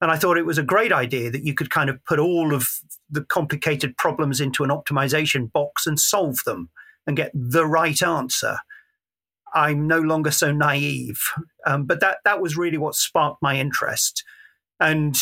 And 0.03 0.11
I 0.11 0.17
thought 0.17 0.37
it 0.37 0.45
was 0.45 0.59
a 0.59 0.65
great 0.65 0.93
idea 0.93 1.31
that 1.31 1.45
you 1.45 1.55
could 1.55 1.71
kind 1.71 1.89
of 1.89 2.05
put 2.05 2.19
all 2.19 2.53
of 2.53 2.69
the 3.09 3.23
complicated 3.23 3.97
problems 3.97 4.41
into 4.41 4.65
an 4.65 4.71
optimization 4.71 5.51
box 5.51 5.87
and 5.87 5.99
solve 5.99 6.39
them 6.45 6.71
and 7.07 7.17
get 7.17 7.31
the 7.33 7.65
right 7.65 8.03
answer. 8.03 8.57
I'm 9.55 9.87
no 9.87 10.01
longer 10.01 10.33
so 10.33 10.51
naive. 10.51 11.21
Um, 11.67 11.85
but 11.85 12.01
that 12.01 12.19
that 12.25 12.41
was 12.41 12.57
really 12.57 12.79
what 12.79 12.97
sparked 12.97 13.41
my 13.43 13.57
interest. 13.57 14.25
And 14.81 15.17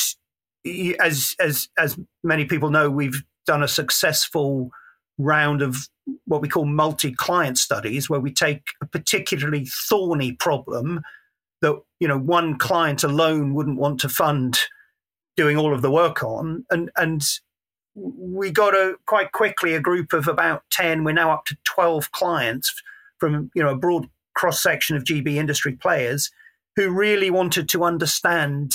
as 0.99 1.35
as 1.39 1.69
as 1.77 1.99
many 2.25 2.47
people 2.47 2.71
know, 2.71 2.91
we've 2.91 3.23
done 3.47 3.63
a 3.63 3.69
successful 3.69 4.71
round 5.19 5.61
of 5.61 5.77
what 6.25 6.41
we 6.41 6.49
call 6.49 6.65
multi-client 6.65 7.59
studies, 7.59 8.09
where 8.09 8.21
we 8.21 8.33
take 8.33 8.63
a 8.83 8.87
particularly 8.87 9.67
thorny 9.67 10.33
problem 10.33 11.03
that 11.63 11.81
you 11.99 12.09
know 12.09 12.19
one 12.19 12.59
client 12.59 13.03
alone 13.03 13.55
wouldn't 13.55 13.79
want 13.79 14.01
to 14.01 14.09
fund 14.09 14.59
doing 15.37 15.57
all 15.57 15.75
of 15.75 15.83
the 15.83 15.91
work 15.91 16.23
on, 16.23 16.65
and 16.71 16.91
and 16.97 17.23
we 17.95 18.51
got 18.51 18.75
a 18.75 18.95
quite 19.07 19.33
quickly 19.33 19.75
a 19.75 19.81
group 19.81 20.13
of 20.13 20.29
about 20.29 20.63
10 20.71 21.03
we're 21.03 21.13
now 21.13 21.33
up 21.33 21.45
to 21.45 21.57
12 21.65 22.13
clients 22.13 22.73
from 23.19 23.51
you 23.55 23.63
know 23.63 23.71
a 23.71 23.77
broad 23.77 24.09
cross 24.35 24.63
section 24.63 24.97
of 24.97 25.03
gb 25.03 25.35
industry 25.35 25.73
players 25.73 26.31
who 26.77 26.91
really 26.91 27.31
wanted 27.31 27.69
to 27.69 27.83
understand 27.83 28.73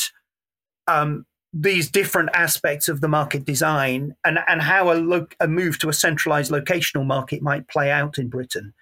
um, 0.88 1.26
these 1.54 1.90
different 1.90 2.30
aspects 2.34 2.90
of 2.90 3.00
the 3.00 3.08
market 3.08 3.46
design 3.46 4.14
and, 4.26 4.40
and 4.48 4.62
how 4.62 4.92
a, 4.92 4.96
lo- 4.96 5.28
a 5.40 5.48
move 5.48 5.80
to 5.80 5.90
a 5.90 5.94
centralized 5.94 6.52
locational 6.52 7.06
market 7.06 7.42
might 7.42 7.68
play 7.70 7.90
out 7.90 8.18
in 8.18 8.28
britain. 8.28 8.74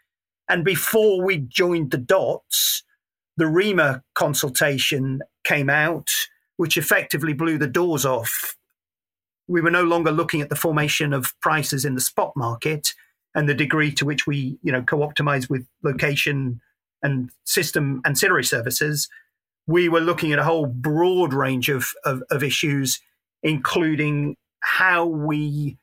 And 0.50 0.66
before 0.66 1.24
we 1.24 1.38
joined 1.38 1.92
the 1.92 2.00
dots 2.00 2.84
the 3.38 3.46
REMA 3.46 4.02
consultation 4.16 5.22
came 5.44 5.70
out 5.70 6.10
which 6.58 6.78
effectively 6.78 7.34
blew 7.34 7.58
the 7.58 7.68
doors 7.68 8.06
off 8.06 8.56
we 9.48 9.62
were 9.62 9.72
no 9.72 9.84
longer 9.84 10.12
looking 10.12 10.42
at 10.42 10.50
the 10.50 10.56
formation 10.56 11.14
of 11.14 11.34
prices 11.42 11.86
in 11.86 11.96
the 11.96 12.02
spot 12.02 12.34
market 12.36 12.94
and 13.36 13.50
the 13.50 13.54
degree 13.54 13.92
to 13.92 14.06
which 14.06 14.26
we, 14.28 14.58
you 14.62 14.72
know, 14.72 14.82
co-optimize 14.82 15.50
with 15.50 15.68
location 15.84 16.62
and 17.02 17.30
system 17.44 18.02
ancillary 18.06 18.44
services. 18.44 19.10
We 19.68 19.90
were 19.90 20.00
looking 20.00 20.32
at 20.32 20.40
a 20.40 20.44
whole 20.44 20.66
broad 20.66 21.34
range 21.34 21.70
of, 21.70 21.88
of, 22.06 22.24
of 22.30 22.44
issues, 22.44 23.02
including 23.42 24.38
how 24.62 25.06
we 25.06 25.78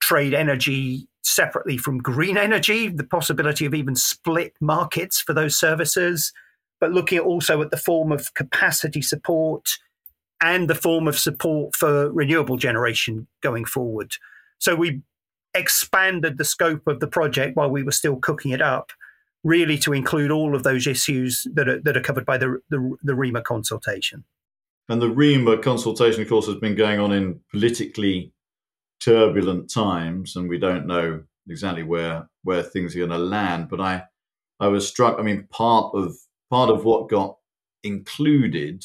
trade 0.00 0.34
energy 0.34 1.06
separately 1.22 1.76
from 1.76 1.98
green 1.98 2.36
energy, 2.36 2.88
the 2.88 3.04
possibility 3.04 3.66
of 3.66 3.74
even 3.74 3.94
split 3.94 4.54
markets 4.60 5.20
for 5.20 5.32
those 5.32 5.54
services, 5.54 6.32
but 6.80 6.92
looking 6.92 7.18
also 7.18 7.62
at 7.62 7.70
the 7.70 7.76
form 7.76 8.10
of 8.10 8.34
capacity 8.34 9.02
support, 9.02 9.78
and 10.40 10.68
the 10.68 10.74
form 10.74 11.06
of 11.06 11.18
support 11.18 11.76
for 11.76 12.10
renewable 12.10 12.56
generation 12.56 13.26
going 13.42 13.64
forward. 13.64 14.14
So 14.58 14.74
we 14.74 15.02
expanded 15.54 16.38
the 16.38 16.44
scope 16.44 16.86
of 16.86 17.00
the 17.00 17.06
project 17.06 17.56
while 17.56 17.70
we 17.70 17.82
were 17.82 17.92
still 17.92 18.16
cooking 18.16 18.52
it 18.52 18.62
up, 18.62 18.90
really 19.44 19.76
to 19.78 19.92
include 19.92 20.30
all 20.30 20.54
of 20.54 20.62
those 20.62 20.86
issues 20.86 21.46
that 21.54 21.68
are, 21.68 21.80
that 21.80 21.96
are 21.96 22.02
covered 22.02 22.24
by 22.24 22.38
the, 22.38 22.60
the, 22.70 22.96
the 23.02 23.12
REMA 23.12 23.42
consultation. 23.42 24.24
And 24.88 25.00
the 25.00 25.10
REMA 25.10 25.62
consultation, 25.62 26.22
of 26.22 26.28
course, 26.28 26.46
has 26.46 26.56
been 26.56 26.74
going 26.74 26.98
on 26.98 27.12
in 27.12 27.40
politically 27.50 28.32
turbulent 29.00 29.70
times, 29.70 30.36
and 30.36 30.48
we 30.48 30.58
don't 30.58 30.86
know 30.86 31.22
exactly 31.48 31.82
where 31.82 32.28
where 32.42 32.62
things 32.62 32.94
are 32.94 32.98
going 32.98 33.10
to 33.10 33.18
land. 33.18 33.68
But 33.68 33.80
I 33.80 34.04
I 34.58 34.66
was 34.66 34.88
struck. 34.88 35.18
I 35.18 35.22
mean, 35.22 35.46
part 35.50 35.94
of 35.94 36.16
part 36.50 36.70
of 36.70 36.84
what 36.84 37.08
got 37.08 37.38
included 37.82 38.84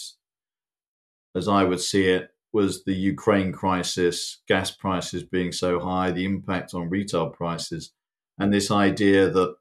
as 1.35 1.47
I 1.49 1.65
would 1.65 1.81
see 1.81 2.05
it, 2.05 2.29
was 2.53 2.85
the 2.85 2.93
Ukraine 2.93 3.51
crisis, 3.51 4.41
gas 4.47 4.71
prices 4.71 5.23
being 5.23 5.51
so 5.51 5.77
high, 5.81 6.11
the 6.11 6.23
impact 6.23 6.73
on 6.73 6.89
retail 6.89 7.29
prices, 7.29 7.91
and 8.39 8.53
this 8.53 8.71
idea 8.71 9.29
that 9.29 9.55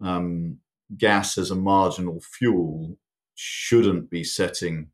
um, 0.00 0.58
gas 0.96 1.36
as 1.36 1.50
a 1.50 1.56
marginal 1.56 2.20
fuel 2.20 2.96
shouldn't 3.34 4.08
be 4.10 4.22
setting 4.22 4.90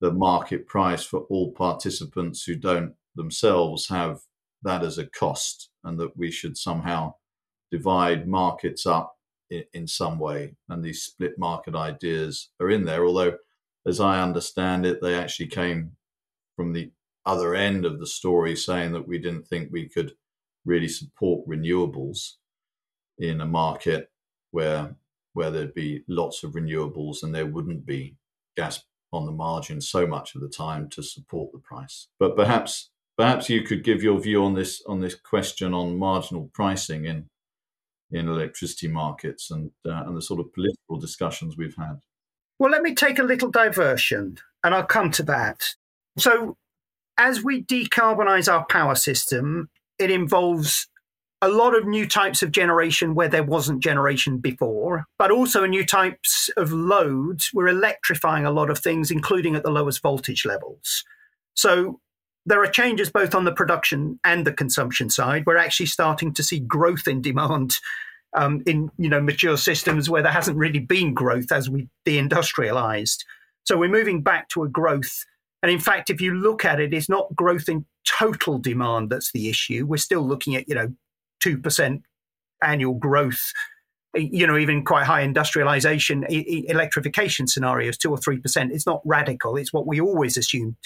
the 0.00 0.10
market 0.10 0.66
price 0.66 1.04
for 1.04 1.20
all 1.30 1.52
participants 1.52 2.42
who 2.42 2.56
don't 2.56 2.94
themselves 3.14 3.88
have 3.88 4.20
that 4.62 4.82
as 4.82 4.98
a 4.98 5.06
cost, 5.06 5.70
and 5.84 6.00
that 6.00 6.16
we 6.16 6.32
should 6.32 6.56
somehow 6.56 7.14
divide 7.70 8.26
markets 8.26 8.84
up 8.84 9.17
in, 9.50 9.86
some 9.86 10.18
way. 10.18 10.54
And 10.68 10.84
these 10.84 11.02
split 11.02 11.38
market 11.38 11.74
ideas 11.74 12.50
are 12.60 12.70
in 12.70 12.84
there, 12.84 13.04
although 13.04 13.36
as 13.86 14.00
I 14.00 14.22
understand 14.22 14.84
it, 14.84 15.00
they 15.00 15.14
actually 15.14 15.48
came 15.48 15.92
from 16.56 16.72
the 16.72 16.90
other 17.24 17.54
end 17.54 17.84
of 17.84 17.98
the 17.98 18.06
story 18.06 18.56
saying 18.56 18.92
that 18.92 19.06
we 19.06 19.18
didn't 19.18 19.46
think 19.46 19.70
we 19.70 19.88
could 19.88 20.12
really 20.64 20.88
support 20.88 21.48
renewables 21.48 22.34
in 23.18 23.40
a 23.40 23.46
market 23.46 24.10
where 24.50 24.96
where 25.34 25.50
there'd 25.50 25.74
be 25.74 26.02
lots 26.08 26.42
of 26.42 26.52
renewables 26.52 27.22
and 27.22 27.34
there 27.34 27.46
wouldn't 27.46 27.86
be 27.86 28.16
gas 28.56 28.82
on 29.12 29.24
the 29.24 29.32
margin 29.32 29.80
so 29.80 30.06
much 30.06 30.34
of 30.34 30.40
the 30.40 30.48
time 30.48 30.88
to 30.88 31.02
support 31.02 31.52
the 31.52 31.58
price. 31.58 32.08
But 32.18 32.34
perhaps 32.34 32.90
perhaps 33.16 33.48
you 33.48 33.62
could 33.62 33.84
give 33.84 34.02
your 34.02 34.20
view 34.20 34.44
on 34.44 34.54
this 34.54 34.82
on 34.86 35.00
this 35.00 35.14
question 35.14 35.74
on 35.74 35.98
marginal 35.98 36.50
pricing 36.54 37.04
in 37.04 37.28
in 38.10 38.28
electricity 38.28 38.88
markets 38.88 39.50
and 39.50 39.70
uh, 39.86 40.04
and 40.06 40.16
the 40.16 40.22
sort 40.22 40.40
of 40.40 40.52
political 40.52 40.98
discussions 40.98 41.56
we've 41.56 41.76
had. 41.76 42.00
Well, 42.58 42.70
let 42.70 42.82
me 42.82 42.94
take 42.94 43.18
a 43.18 43.24
little 43.24 43.50
diversion 43.50 44.38
and 44.64 44.74
I'll 44.74 44.84
come 44.84 45.10
to 45.12 45.22
that. 45.24 45.74
So, 46.18 46.56
as 47.16 47.42
we 47.42 47.62
decarbonize 47.62 48.52
our 48.52 48.66
power 48.66 48.94
system, 48.94 49.68
it 49.98 50.10
involves 50.10 50.88
a 51.40 51.48
lot 51.48 51.76
of 51.76 51.86
new 51.86 52.06
types 52.06 52.42
of 52.42 52.50
generation 52.50 53.14
where 53.14 53.28
there 53.28 53.44
wasn't 53.44 53.80
generation 53.80 54.38
before, 54.38 55.04
but 55.18 55.30
also 55.30 55.66
new 55.66 55.84
types 55.84 56.50
of 56.56 56.72
loads. 56.72 57.50
We're 57.54 57.68
electrifying 57.68 58.44
a 58.44 58.50
lot 58.50 58.70
of 58.70 58.78
things, 58.78 59.10
including 59.10 59.54
at 59.54 59.62
the 59.62 59.70
lowest 59.70 60.02
voltage 60.02 60.44
levels. 60.44 61.04
So, 61.54 62.00
there 62.48 62.62
are 62.62 62.68
changes 62.68 63.10
both 63.10 63.34
on 63.34 63.44
the 63.44 63.52
production 63.52 64.18
and 64.24 64.46
the 64.46 64.52
consumption 64.52 65.10
side. 65.10 65.44
We're 65.46 65.58
actually 65.58 65.86
starting 65.86 66.32
to 66.32 66.42
see 66.42 66.60
growth 66.60 67.06
in 67.06 67.20
demand 67.20 67.74
um, 68.34 68.62
in 68.66 68.90
you 68.98 69.08
know 69.08 69.20
mature 69.20 69.58
systems 69.58 70.08
where 70.08 70.22
there 70.22 70.32
hasn't 70.32 70.56
really 70.56 70.78
been 70.78 71.12
growth 71.12 71.52
as 71.52 71.68
we 71.68 71.88
deindustrialized. 72.06 73.18
So 73.64 73.76
we're 73.76 73.90
moving 73.90 74.22
back 74.22 74.48
to 74.50 74.62
a 74.62 74.68
growth. 74.68 75.24
And 75.62 75.70
in 75.70 75.78
fact, 75.78 76.08
if 76.08 76.20
you 76.20 76.34
look 76.34 76.64
at 76.64 76.80
it, 76.80 76.94
it's 76.94 77.08
not 77.08 77.34
growth 77.36 77.68
in 77.68 77.84
total 78.06 78.58
demand 78.58 79.10
that's 79.10 79.32
the 79.32 79.50
issue. 79.50 79.84
We're 79.86 79.98
still 79.98 80.26
looking 80.26 80.56
at 80.56 80.68
you 80.68 80.74
know 80.74 80.88
two 81.42 81.58
percent 81.58 82.02
annual 82.62 82.94
growth. 82.94 83.52
You 84.14 84.46
know, 84.46 84.56
even 84.56 84.86
quite 84.86 85.04
high 85.04 85.20
industrialization, 85.20 86.24
electrification 86.30 87.46
scenarios, 87.46 87.98
two 87.98 88.10
or 88.10 88.16
three 88.16 88.38
percent. 88.38 88.72
It's 88.72 88.86
not 88.86 89.02
radical. 89.04 89.56
It's 89.58 89.72
what 89.72 89.86
we 89.86 90.00
always 90.00 90.38
assumed 90.38 90.76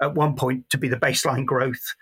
at 0.00 0.14
one 0.14 0.34
point 0.34 0.68
to 0.70 0.78
be 0.78 0.88
the 0.88 0.96
baseline 0.96 1.44
growth. 1.44 1.94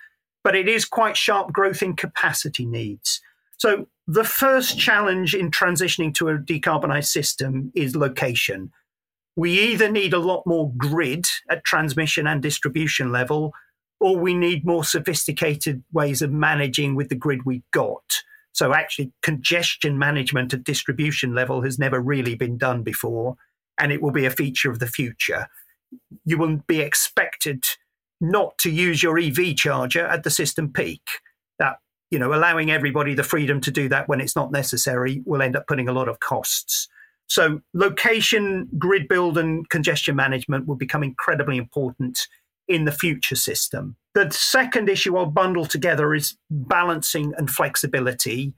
But 0.44 0.54
it 0.54 0.68
is 0.68 0.84
quite 0.84 1.16
sharp 1.16 1.52
growth 1.52 1.82
in 1.82 1.96
capacity 1.96 2.64
needs. 2.64 3.20
So 3.58 3.88
the 4.06 4.24
first 4.24 4.78
challenge 4.78 5.34
in 5.34 5.50
transitioning 5.50 6.14
to 6.14 6.28
a 6.28 6.38
decarbonized 6.38 7.08
system 7.08 7.72
is 7.74 7.96
location. 7.96 8.70
We 9.36 9.52
either 9.52 9.90
need 9.90 10.14
a 10.14 10.18
lot 10.18 10.44
more 10.46 10.72
grid 10.76 11.26
at 11.50 11.64
transmission 11.64 12.26
and 12.26 12.42
distribution 12.42 13.12
level, 13.12 13.52
or 14.00 14.16
we 14.16 14.34
need 14.34 14.64
more 14.64 14.84
sophisticated 14.84 15.82
ways 15.92 16.22
of 16.22 16.32
managing 16.32 16.94
with 16.94 17.08
the 17.08 17.14
grid 17.16 17.44
we've 17.44 17.70
got. 17.72 18.22
So, 18.52 18.72
actually, 18.72 19.12
congestion 19.22 19.98
management 19.98 20.54
at 20.54 20.64
distribution 20.64 21.34
level 21.34 21.62
has 21.62 21.78
never 21.78 22.00
really 22.00 22.34
been 22.34 22.58
done 22.58 22.82
before, 22.82 23.36
and 23.78 23.92
it 23.92 24.02
will 24.02 24.10
be 24.10 24.24
a 24.24 24.30
feature 24.30 24.70
of 24.70 24.78
the 24.78 24.86
future. 24.86 25.48
You 26.24 26.38
will 26.38 26.56
be 26.66 26.80
expected 26.80 27.64
not 28.20 28.58
to 28.58 28.70
use 28.70 29.02
your 29.02 29.18
EV 29.18 29.56
charger 29.56 30.06
at 30.06 30.22
the 30.22 30.30
system 30.30 30.72
peak. 30.72 31.02
That 31.58 31.78
you 32.10 32.18
know, 32.18 32.32
allowing 32.32 32.70
everybody 32.70 33.14
the 33.14 33.24
freedom 33.24 33.60
to 33.62 33.70
do 33.70 33.88
that 33.88 34.08
when 34.08 34.20
it's 34.20 34.36
not 34.36 34.50
necessary 34.50 35.22
will 35.26 35.42
end 35.42 35.56
up 35.56 35.66
putting 35.66 35.88
a 35.88 35.92
lot 35.92 36.08
of 36.08 36.20
costs. 36.20 36.88
So, 37.26 37.60
location, 37.74 38.68
grid 38.78 39.06
build, 39.06 39.36
and 39.36 39.68
congestion 39.68 40.16
management 40.16 40.66
will 40.66 40.76
become 40.76 41.02
incredibly 41.02 41.58
important 41.58 42.26
in 42.66 42.86
the 42.86 42.92
future 42.92 43.36
system. 43.36 43.96
The 44.14 44.30
second 44.30 44.88
issue 44.88 45.16
I'll 45.16 45.26
bundle 45.26 45.66
together 45.66 46.14
is 46.14 46.36
balancing 46.50 47.34
and 47.36 47.50
flexibility, 47.50 48.54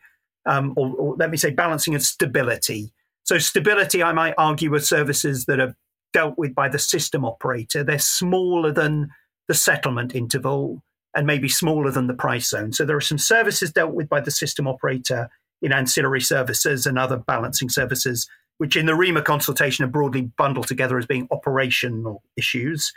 um, 0.46 0.72
or, 0.76 0.94
or 0.94 1.16
let 1.16 1.30
me 1.30 1.36
say 1.36 1.50
balancing 1.50 1.94
and 1.94 2.02
stability. 2.02 2.92
So, 3.24 3.38
stability, 3.38 4.04
I 4.04 4.12
might 4.12 4.34
argue, 4.38 4.72
are 4.74 4.80
services 4.80 5.46
that 5.46 5.58
are 5.58 5.74
dealt 6.12 6.38
with 6.38 6.54
by 6.54 6.68
the 6.68 6.78
system 6.78 7.24
operator. 7.24 7.82
They're 7.82 7.98
smaller 7.98 8.72
than 8.72 9.10
the 9.50 9.54
settlement 9.54 10.14
interval 10.14 10.80
and 11.12 11.26
maybe 11.26 11.49
smaller 11.49 11.90
than 11.90 12.07
the 12.07 12.14
price 12.14 12.50
zone. 12.50 12.73
So 12.73 12.85
there 12.85 12.97
are 12.97 13.00
some 13.00 13.19
services 13.19 13.73
dealt 13.73 13.95
with 13.95 14.09
by 14.09 14.21
the 14.21 14.30
system 14.30 14.69
operator 14.69 15.28
in 15.61 15.73
ancillary 15.73 16.21
services 16.21 16.87
and 16.87 16.97
other 16.97 17.16
balancing 17.16 17.69
services, 17.69 18.28
which 18.59 18.76
in 18.76 18.87
the 18.87 18.92
REMA 18.92 19.25
consultation 19.25 19.85
are 19.85 19.88
broadly 19.88 20.30
bundled 20.38 20.69
together 20.69 20.99
as 20.99 21.07
being 21.07 21.26
operational 21.33 22.23
issues. 22.37 22.92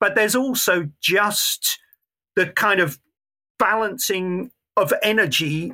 But 0.00 0.16
there's 0.16 0.34
also 0.34 0.88
just 1.00 1.78
the 2.34 2.46
kind 2.48 2.80
of 2.80 2.98
balancing 3.60 4.50
of 4.76 4.92
energy 5.04 5.72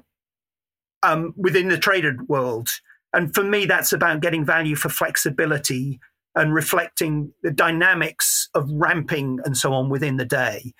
um, 1.02 1.32
within 1.38 1.68
the 1.68 1.78
traded 1.78 2.28
world. 2.28 2.68
And 3.14 3.34
for 3.34 3.44
me, 3.44 3.64
that's 3.64 3.94
about 3.94 4.20
getting 4.20 4.44
value 4.44 4.76
for 4.76 4.90
flexibility 4.90 6.00
and 6.34 6.52
reflecting 6.52 7.32
the 7.42 7.50
dynamics 7.50 8.37
of 8.54 8.68
ramping 8.70 9.38
and 9.44 9.56
so 9.56 9.72
on 9.72 9.88
within 9.88 10.16
the 10.16 10.24
day. 10.24 10.72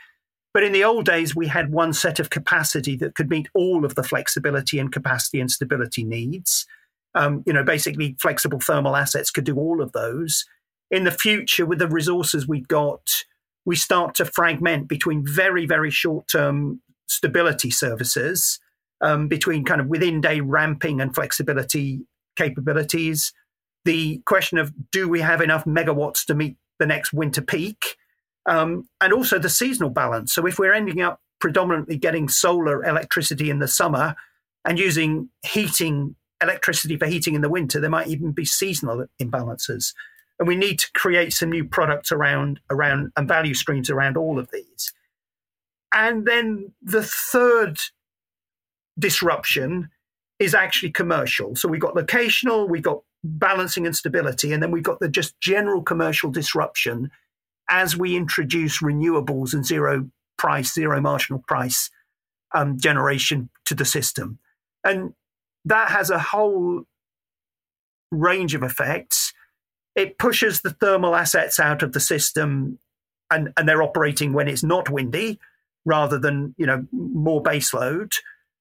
But 0.54 0.64
in 0.64 0.72
the 0.72 0.84
old 0.84 1.04
days, 1.04 1.36
we 1.36 1.46
had 1.46 1.72
one 1.72 1.92
set 1.92 2.18
of 2.18 2.30
capacity 2.30 2.96
that 2.96 3.14
could 3.14 3.30
meet 3.30 3.48
all 3.54 3.84
of 3.84 3.94
the 3.94 4.02
flexibility 4.02 4.78
and 4.78 4.90
capacity 4.90 5.40
and 5.40 5.50
stability 5.50 6.04
needs. 6.04 6.66
Um, 7.14 7.42
you 7.46 7.52
know, 7.52 7.64
basically, 7.64 8.16
flexible 8.20 8.60
thermal 8.60 8.96
assets 8.96 9.30
could 9.30 9.44
do 9.44 9.56
all 9.56 9.82
of 9.82 9.92
those. 9.92 10.44
In 10.90 11.04
the 11.04 11.10
future, 11.10 11.66
with 11.66 11.78
the 11.78 11.88
resources 11.88 12.48
we've 12.48 12.68
got, 12.68 13.24
we 13.64 13.76
start 13.76 14.14
to 14.16 14.24
fragment 14.24 14.88
between 14.88 15.24
very, 15.26 15.66
very 15.66 15.90
short 15.90 16.26
term 16.28 16.80
stability 17.06 17.70
services 17.70 18.58
um, 19.00 19.28
between 19.28 19.64
kind 19.64 19.80
of 19.80 19.88
within 19.88 20.20
day 20.20 20.40
ramping 20.40 21.00
and 21.00 21.14
flexibility 21.14 22.00
capabilities. 22.36 23.32
The 23.84 24.22
question 24.26 24.58
of 24.58 24.72
do 24.90 25.08
we 25.08 25.20
have 25.20 25.40
enough 25.40 25.64
megawatts 25.64 26.24
to 26.26 26.34
meet 26.34 26.56
the 26.78 26.86
next 26.86 27.12
winter 27.12 27.42
peak? 27.42 27.96
Um, 28.46 28.88
and 29.00 29.12
also 29.12 29.38
the 29.38 29.50
seasonal 29.50 29.90
balance. 29.90 30.34
So 30.34 30.46
if 30.46 30.58
we're 30.58 30.72
ending 30.72 31.02
up 31.02 31.20
predominantly 31.40 31.96
getting 31.96 32.28
solar 32.28 32.84
electricity 32.84 33.50
in 33.50 33.58
the 33.58 33.68
summer 33.68 34.14
and 34.64 34.78
using 34.78 35.28
heating 35.44 36.16
electricity 36.42 36.96
for 36.96 37.06
heating 37.06 37.34
in 37.34 37.42
the 37.42 37.48
winter, 37.48 37.80
there 37.80 37.90
might 37.90 38.08
even 38.08 38.32
be 38.32 38.44
seasonal 38.44 39.06
imbalances. 39.20 39.92
And 40.38 40.46
we 40.46 40.56
need 40.56 40.78
to 40.78 40.90
create 40.94 41.32
some 41.32 41.50
new 41.50 41.64
products 41.64 42.12
around 42.12 42.60
around 42.70 43.12
and 43.16 43.26
value 43.26 43.54
streams 43.54 43.90
around 43.90 44.16
all 44.16 44.38
of 44.38 44.50
these. 44.52 44.92
And 45.92 46.26
then 46.26 46.72
the 46.82 47.02
third 47.02 47.80
disruption 48.98 49.90
is 50.38 50.54
actually 50.54 50.92
commercial. 50.92 51.56
So 51.56 51.68
we've 51.68 51.80
got 51.80 51.94
locational, 51.94 52.68
we've 52.68 52.82
got 52.82 53.02
balancing 53.24 53.86
and 53.86 53.96
stability, 53.96 54.52
and 54.52 54.62
then 54.62 54.70
we've 54.70 54.82
got 54.82 55.00
the 55.00 55.08
just 55.08 55.38
general 55.40 55.82
commercial 55.82 56.30
disruption 56.30 57.10
as 57.70 57.96
we 57.96 58.16
introduce 58.16 58.80
renewables 58.80 59.52
and 59.52 59.64
zero 59.64 60.08
price, 60.36 60.72
zero 60.72 61.00
marginal 61.00 61.42
price 61.46 61.90
um, 62.54 62.78
generation 62.78 63.50
to 63.66 63.74
the 63.74 63.84
system. 63.84 64.38
And 64.84 65.12
that 65.64 65.90
has 65.90 66.10
a 66.10 66.18
whole 66.18 66.84
range 68.10 68.54
of 68.54 68.62
effects. 68.62 69.34
It 69.94 70.18
pushes 70.18 70.62
the 70.62 70.70
thermal 70.70 71.14
assets 71.14 71.60
out 71.60 71.82
of 71.82 71.92
the 71.92 72.00
system 72.00 72.78
and, 73.30 73.52
and 73.56 73.68
they're 73.68 73.82
operating 73.82 74.32
when 74.32 74.48
it's 74.48 74.62
not 74.62 74.88
windy 74.88 75.38
rather 75.84 76.18
than, 76.18 76.54
you 76.56 76.66
know, 76.66 76.86
more 76.92 77.42
baseload. 77.42 78.12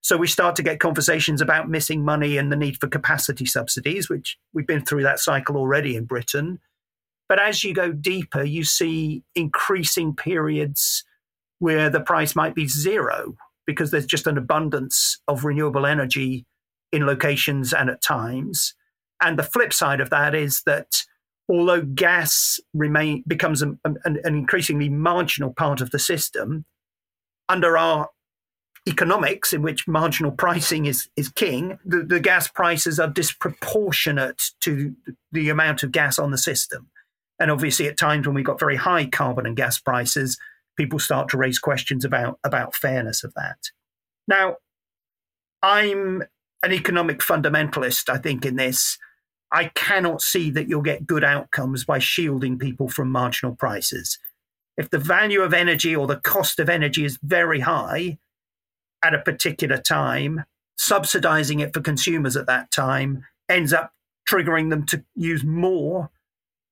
So 0.07 0.15
we 0.15 0.27
start 0.27 0.55
to 0.55 0.63
get 0.63 0.79
conversations 0.79 1.41
about 1.41 1.69
missing 1.69 2.05
money 2.05 2.37
and 2.37 2.49
the 2.49 2.55
need 2.55 2.79
for 2.79 2.87
capacity 2.87 3.45
subsidies, 3.45 4.09
which 4.09 4.37
we've 4.53 4.65
been 4.65 4.85
through 4.85 5.03
that 5.03 5.19
cycle 5.19 5.57
already 5.57 5.97
in 5.97 6.05
Britain. 6.05 6.59
But 7.27 7.41
as 7.41 7.61
you 7.61 7.73
go 7.73 7.91
deeper, 7.91 8.41
you 8.41 8.63
see 8.63 9.23
increasing 9.35 10.15
periods 10.15 11.03
where 11.59 11.89
the 11.89 11.99
price 11.99 12.37
might 12.37 12.55
be 12.55 12.69
zero 12.69 13.35
because 13.65 13.91
there's 13.91 14.05
just 14.05 14.27
an 14.27 14.37
abundance 14.37 15.19
of 15.27 15.43
renewable 15.43 15.85
energy 15.85 16.45
in 16.93 17.05
locations 17.05 17.73
and 17.73 17.89
at 17.89 18.01
times. 18.01 18.75
And 19.21 19.37
the 19.37 19.43
flip 19.43 19.73
side 19.73 19.99
of 19.99 20.09
that 20.09 20.33
is 20.33 20.61
that 20.65 21.01
although 21.49 21.81
gas 21.81 22.61
remain 22.73 23.25
becomes 23.27 23.61
an, 23.61 23.77
increasingly 24.23 24.87
marginal 24.87 25.53
part 25.53 25.81
of 25.81 25.91
the 25.91 25.99
system, 25.99 26.63
under 27.49 27.77
our 27.77 28.07
economics 28.88 29.53
in 29.53 29.62
which 29.62 29.88
marginal 29.88 30.32
pricing 30.32 30.86
is, 30.86 31.10
is 31.15 31.29
king, 31.29 31.77
the, 31.86 32.03
the 32.03 32.20
gas 32.20 32.48
prices 32.48 33.00
are 33.00 33.10
disproportionate 33.10 34.51
to 34.62 34.96
the 35.32 35.50
amount 35.50 35.84
of 35.84 35.91
gas 35.91 36.17
on 36.17 36.32
the 36.32 36.38
system. 36.38 36.89
And 37.39 37.51
obviously, 37.51 37.88
at 37.88 37.98
times 38.00 38.25
when 38.25 38.36
we've 38.36 38.46
got 38.46 38.60
very 38.60 38.77
high 38.77 39.06
carbon 39.06 39.46
and 39.46 39.56
gas 39.56 39.77
prices, 39.77 40.38
people 40.77 41.00
start 41.00 41.29
to 41.29 41.38
raise 41.38 41.60
questions 41.60 42.06
about, 42.06 42.39
about 42.44 42.75
fairness 42.75 43.24
of 43.24 43.34
that. 43.36 43.58
Now, 44.27 44.56
I'm 45.62 46.24
an 46.63 46.72
economic 46.72 47.20
fundamentalist, 47.20 48.10
I 48.10 48.17
think, 48.17 48.46
in 48.46 48.56
this. 48.56 48.98
I 49.51 49.65
cannot 49.75 50.22
see 50.22 50.50
that 50.51 50.67
you'll 50.67 50.82
get 50.82 51.08
good 51.08 51.24
outcomes 51.24 51.86
by 51.86 52.00
shielding 52.00 52.58
people 52.58 52.89
from 52.89 53.12
marginal 53.12 53.56
prices. 53.56 54.17
If 54.77 54.89
the 54.89 55.00
value 55.00 55.41
of 55.41 55.53
energy 55.53 55.96
or 55.96 56.08
the 56.08 56.17
cost 56.17 56.60
of 56.60 56.70
energy 56.70 57.06
is 57.06 57.20
very 57.24 57.62
high 57.62 58.17
at 59.03 59.13
a 59.13 59.19
particular 59.19 59.77
time, 59.77 60.43
subsidizing 60.77 61.60
it 61.60 61.73
for 61.73 61.81
consumers 61.81 62.36
at 62.36 62.47
that 62.47 62.71
time 62.71 63.25
ends 63.49 63.73
up 63.73 63.93
triggering 64.29 64.69
them 64.69 64.86
to 64.86 65.03
use 65.15 65.43
more 65.43 66.10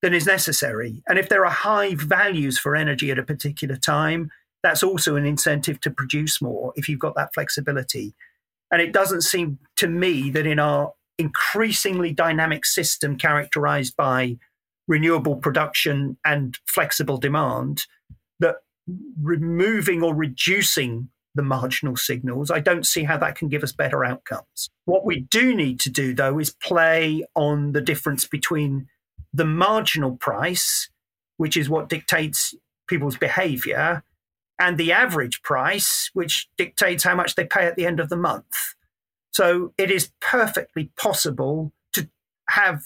than 0.01 0.13
is 0.13 0.25
necessary. 0.25 1.01
And 1.07 1.17
if 1.17 1.29
there 1.29 1.45
are 1.45 1.51
high 1.51 1.95
values 1.95 2.59
for 2.59 2.75
energy 2.75 3.09
at 3.11 3.19
a 3.19 3.23
particular 3.23 3.77
time, 3.77 4.29
that's 4.61 4.83
also 4.83 5.15
an 5.15 5.25
incentive 5.25 5.79
to 5.81 5.91
produce 5.91 6.41
more 6.41 6.73
if 6.75 6.89
you've 6.89 6.99
got 6.99 7.15
that 7.15 7.33
flexibility. 7.33 8.13
And 8.71 8.81
it 8.81 8.91
doesn't 8.91 9.21
seem 9.21 9.59
to 9.77 9.87
me 9.87 10.29
that 10.31 10.45
in 10.45 10.59
our 10.59 10.93
increasingly 11.17 12.11
dynamic 12.11 12.65
system 12.65 13.17
characterized 13.17 13.95
by 13.95 14.37
renewable 14.87 15.37
production 15.37 16.17
and 16.25 16.57
flexible 16.67 17.17
demand, 17.17 17.85
that 18.39 18.57
removing 19.21 20.03
or 20.03 20.13
reducing 20.13 21.09
the 21.35 21.43
marginal 21.43 21.95
signals, 21.95 22.49
I 22.49 22.59
don't 22.59 22.85
see 22.85 23.03
how 23.03 23.17
that 23.17 23.35
can 23.35 23.49
give 23.49 23.63
us 23.63 23.73
better 23.73 24.03
outcomes. 24.03 24.69
What 24.85 25.05
we 25.05 25.21
do 25.29 25.53
need 25.53 25.79
to 25.81 25.89
do, 25.89 26.13
though, 26.13 26.39
is 26.39 26.55
play 26.63 27.25
on 27.35 27.73
the 27.73 27.81
difference 27.81 28.25
between 28.25 28.87
the 29.33 29.45
marginal 29.45 30.15
price, 30.15 30.89
which 31.37 31.57
is 31.57 31.69
what 31.69 31.89
dictates 31.89 32.55
people's 32.87 33.17
behavior, 33.17 34.03
and 34.57 34.77
the 34.77 34.93
average 34.93 35.41
price, 35.41 36.09
which 36.13 36.47
dictates 36.57 37.03
how 37.03 37.15
much 37.15 37.35
they 37.35 37.45
pay 37.45 37.65
at 37.65 37.75
the 37.75 37.85
end 37.85 37.99
of 37.99 38.09
the 38.09 38.15
month. 38.15 38.75
So 39.31 39.73
it 39.77 39.91
is 39.91 40.11
perfectly 40.21 40.91
possible 40.97 41.73
to 41.93 42.09
have 42.49 42.83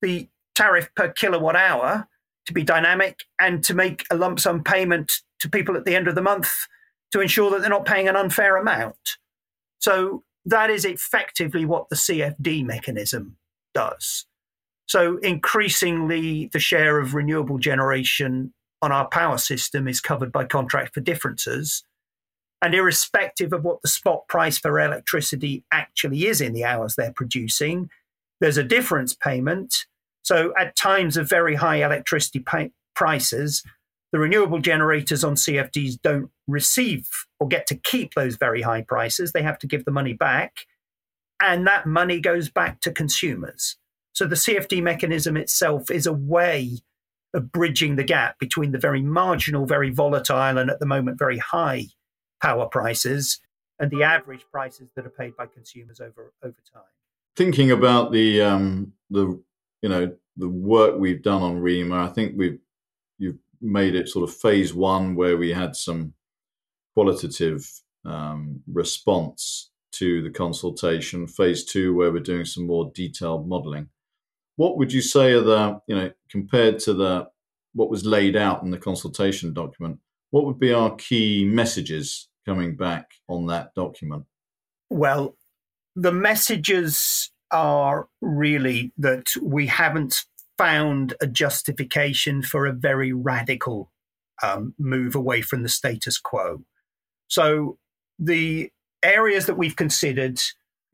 the 0.00 0.30
tariff 0.54 0.88
per 0.94 1.08
kilowatt 1.08 1.56
hour 1.56 2.08
to 2.46 2.52
be 2.54 2.62
dynamic 2.62 3.24
and 3.38 3.62
to 3.64 3.74
make 3.74 4.04
a 4.10 4.16
lump 4.16 4.40
sum 4.40 4.64
payment 4.64 5.12
to 5.40 5.50
people 5.50 5.76
at 5.76 5.84
the 5.84 5.94
end 5.94 6.08
of 6.08 6.14
the 6.14 6.22
month 6.22 6.50
to 7.14 7.20
ensure 7.20 7.48
that 7.48 7.60
they're 7.60 7.70
not 7.70 7.84
paying 7.84 8.08
an 8.08 8.16
unfair 8.16 8.56
amount. 8.56 9.18
So 9.78 10.24
that 10.44 10.68
is 10.68 10.84
effectively 10.84 11.64
what 11.64 11.88
the 11.88 11.94
CFD 11.94 12.66
mechanism 12.66 13.36
does. 13.72 14.26
So 14.86 15.18
increasingly, 15.18 16.50
the 16.52 16.58
share 16.58 16.98
of 16.98 17.14
renewable 17.14 17.58
generation 17.58 18.52
on 18.82 18.90
our 18.90 19.06
power 19.06 19.38
system 19.38 19.86
is 19.86 20.00
covered 20.00 20.32
by 20.32 20.44
contract 20.44 20.92
for 20.92 21.00
differences. 21.02 21.84
And 22.60 22.74
irrespective 22.74 23.52
of 23.52 23.62
what 23.62 23.80
the 23.82 23.88
spot 23.88 24.26
price 24.26 24.58
for 24.58 24.80
electricity 24.80 25.64
actually 25.70 26.26
is 26.26 26.40
in 26.40 26.52
the 26.52 26.64
hours 26.64 26.96
they're 26.96 27.12
producing, 27.12 27.90
there's 28.40 28.58
a 28.58 28.64
difference 28.64 29.14
payment. 29.14 29.86
So 30.22 30.52
at 30.58 30.74
times 30.74 31.16
of 31.16 31.28
very 31.28 31.54
high 31.54 31.84
electricity 31.84 32.44
prices, 32.96 33.62
the 34.14 34.20
renewable 34.20 34.60
generators 34.60 35.24
on 35.24 35.34
CFDs 35.34 36.00
don't 36.00 36.30
receive 36.46 37.08
or 37.40 37.48
get 37.48 37.66
to 37.66 37.74
keep 37.74 38.14
those 38.14 38.36
very 38.36 38.62
high 38.62 38.82
prices. 38.82 39.32
They 39.32 39.42
have 39.42 39.58
to 39.58 39.66
give 39.66 39.84
the 39.84 39.90
money 39.90 40.12
back. 40.12 40.52
And 41.42 41.66
that 41.66 41.84
money 41.84 42.20
goes 42.20 42.48
back 42.48 42.80
to 42.82 42.92
consumers. 42.92 43.76
So 44.12 44.28
the 44.28 44.36
CFD 44.36 44.84
mechanism 44.84 45.36
itself 45.36 45.90
is 45.90 46.06
a 46.06 46.12
way 46.12 46.78
of 47.34 47.50
bridging 47.50 47.96
the 47.96 48.04
gap 48.04 48.38
between 48.38 48.70
the 48.70 48.78
very 48.78 49.02
marginal, 49.02 49.66
very 49.66 49.90
volatile, 49.90 50.58
and 50.58 50.70
at 50.70 50.78
the 50.78 50.86
moment 50.86 51.18
very 51.18 51.38
high 51.38 51.86
power 52.40 52.66
prices 52.66 53.40
and 53.80 53.90
the 53.90 54.04
average 54.04 54.44
prices 54.52 54.90
that 54.94 55.04
are 55.04 55.10
paid 55.10 55.34
by 55.36 55.46
consumers 55.46 55.98
over 55.98 56.32
over 56.44 56.62
time. 56.72 56.84
Thinking 57.34 57.72
about 57.72 58.12
the 58.12 58.42
um, 58.42 58.92
the 59.10 59.42
you 59.82 59.88
know 59.88 60.14
the 60.36 60.48
work 60.48 61.00
we've 61.00 61.22
done 61.22 61.42
on 61.42 61.60
REMA, 61.60 62.08
I 62.08 62.12
think 62.12 62.34
we've 62.36 62.60
made 63.64 63.94
it 63.94 64.08
sort 64.08 64.28
of 64.28 64.34
phase 64.34 64.74
one 64.74 65.14
where 65.14 65.36
we 65.36 65.52
had 65.52 65.74
some 65.74 66.14
qualitative 66.94 67.68
um, 68.04 68.60
response 68.72 69.70
to 69.92 70.22
the 70.22 70.30
consultation. 70.30 71.26
Phase 71.26 71.64
two 71.64 71.94
where 71.94 72.12
we're 72.12 72.20
doing 72.20 72.44
some 72.44 72.66
more 72.66 72.90
detailed 72.94 73.48
modelling 73.48 73.88
what 74.56 74.78
would 74.78 74.92
you 74.92 75.02
say 75.02 75.32
are 75.32 75.40
the 75.40 75.80
you 75.86 75.94
know 75.94 76.10
compared 76.28 76.78
to 76.78 76.94
the 76.94 77.26
what 77.72 77.90
was 77.90 78.04
laid 78.04 78.36
out 78.36 78.62
in 78.62 78.70
the 78.70 78.78
consultation 78.78 79.52
document 79.52 79.98
what 80.30 80.44
would 80.44 80.58
be 80.58 80.72
our 80.72 80.94
key 80.96 81.44
messages 81.44 82.28
coming 82.46 82.76
back 82.76 83.10
on 83.28 83.46
that 83.46 83.74
document 83.74 84.24
well 84.90 85.36
the 85.96 86.12
messages 86.12 87.30
are 87.50 88.08
really 88.20 88.92
that 88.98 89.26
we 89.42 89.66
haven't 89.66 90.24
found 90.58 91.14
a 91.20 91.26
justification 91.26 92.42
for 92.42 92.66
a 92.66 92.72
very 92.72 93.12
radical 93.12 93.90
um, 94.42 94.74
move 94.78 95.14
away 95.14 95.42
from 95.42 95.62
the 95.62 95.68
status 95.68 96.18
quo 96.18 96.62
so 97.28 97.78
the 98.18 98.70
areas 99.02 99.46
that 99.46 99.56
we've 99.56 99.76
considered 99.76 100.40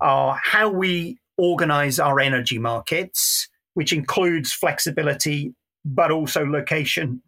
are 0.00 0.38
how 0.42 0.68
we 0.68 1.18
organize 1.36 1.98
our 1.98 2.20
energy 2.20 2.58
markets, 2.58 3.48
which 3.74 3.92
includes 3.92 4.52
flexibility, 4.52 5.54
but 5.84 6.10
also 6.10 6.44
location 6.44 7.22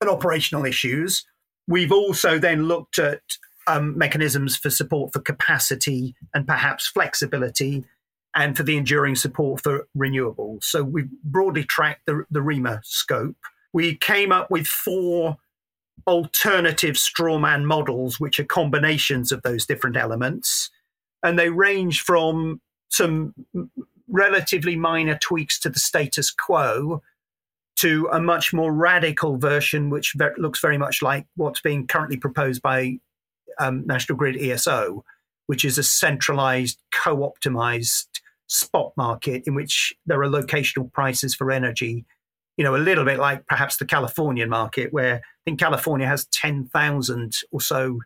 and 0.00 0.10
operational 0.10 0.64
issues. 0.64 1.24
We've 1.68 1.92
also 1.92 2.38
then 2.38 2.64
looked 2.66 2.98
at 2.98 3.20
um, 3.68 3.96
mechanisms 3.96 4.56
for 4.56 4.70
support 4.70 5.12
for 5.12 5.20
capacity 5.20 6.16
and 6.34 6.46
perhaps 6.46 6.88
flexibility 6.88 7.84
and 8.34 8.56
for 8.56 8.62
the 8.62 8.76
enduring 8.76 9.14
support 9.14 9.62
for 9.62 9.86
renewables. 9.96 10.64
So 10.64 10.82
we've 10.82 11.10
broadly 11.24 11.64
tracked 11.64 12.06
the, 12.06 12.24
the 12.30 12.40
REMA 12.40 12.80
scope. 12.84 13.36
We 13.72 13.96
came 13.96 14.32
up 14.32 14.50
with 14.50 14.66
four 14.66 15.36
alternative 16.06 16.94
strawman 16.94 17.64
models, 17.64 18.18
which 18.18 18.40
are 18.40 18.44
combinations 18.44 19.32
of 19.32 19.42
those 19.42 19.66
different 19.66 19.96
elements. 19.96 20.70
And 21.22 21.38
they 21.38 21.50
range 21.50 22.00
from 22.02 22.60
some 22.90 23.34
relatively 24.08 24.76
minor 24.76 25.18
tweaks 25.18 25.58
to 25.60 25.70
the 25.70 25.78
status 25.78 26.30
quo 26.30 27.02
to 27.76 28.08
a 28.12 28.20
much 28.20 28.52
more 28.52 28.72
radical 28.72 29.38
version, 29.38 29.90
which 29.90 30.14
looks 30.36 30.60
very 30.60 30.78
much 30.78 31.02
like 31.02 31.26
what's 31.36 31.60
being 31.60 31.86
currently 31.86 32.16
proposed 32.16 32.62
by 32.62 32.98
um, 33.58 33.86
National 33.86 34.16
Grid 34.16 34.36
ESO, 34.36 35.04
which 35.46 35.64
is 35.64 35.78
a 35.78 35.82
centralized, 35.82 36.80
co 36.92 37.16
optimized 37.18 38.06
spot 38.52 38.92
market 38.96 39.42
in 39.46 39.54
which 39.54 39.94
there 40.06 40.20
are 40.22 40.28
locational 40.28 40.92
prices 40.92 41.34
for 41.34 41.50
energy. 41.50 42.04
You 42.56 42.64
know, 42.64 42.76
a 42.76 42.78
little 42.78 43.04
bit 43.04 43.18
like 43.18 43.46
perhaps 43.46 43.78
the 43.78 43.86
Californian 43.86 44.50
market, 44.50 44.92
where 44.92 45.16
I 45.16 45.40
think 45.44 45.58
California 45.58 46.06
has 46.06 46.26
10,000 46.26 47.36
or 47.50 47.60
so 47.60 48.00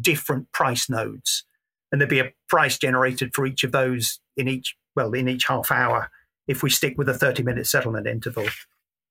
different 0.00 0.50
price 0.52 0.90
nodes. 0.90 1.44
And 1.90 2.00
there'd 2.00 2.10
be 2.10 2.20
a 2.20 2.32
price 2.48 2.78
generated 2.78 3.32
for 3.34 3.46
each 3.46 3.62
of 3.64 3.72
those 3.72 4.18
in 4.36 4.48
each, 4.48 4.74
well, 4.96 5.12
in 5.12 5.28
each 5.28 5.46
half 5.46 5.70
hour 5.70 6.10
if 6.48 6.62
we 6.62 6.70
stick 6.70 6.98
with 6.98 7.08
a 7.08 7.14
30 7.14 7.44
minute 7.44 7.66
settlement 7.66 8.06
interval. 8.06 8.46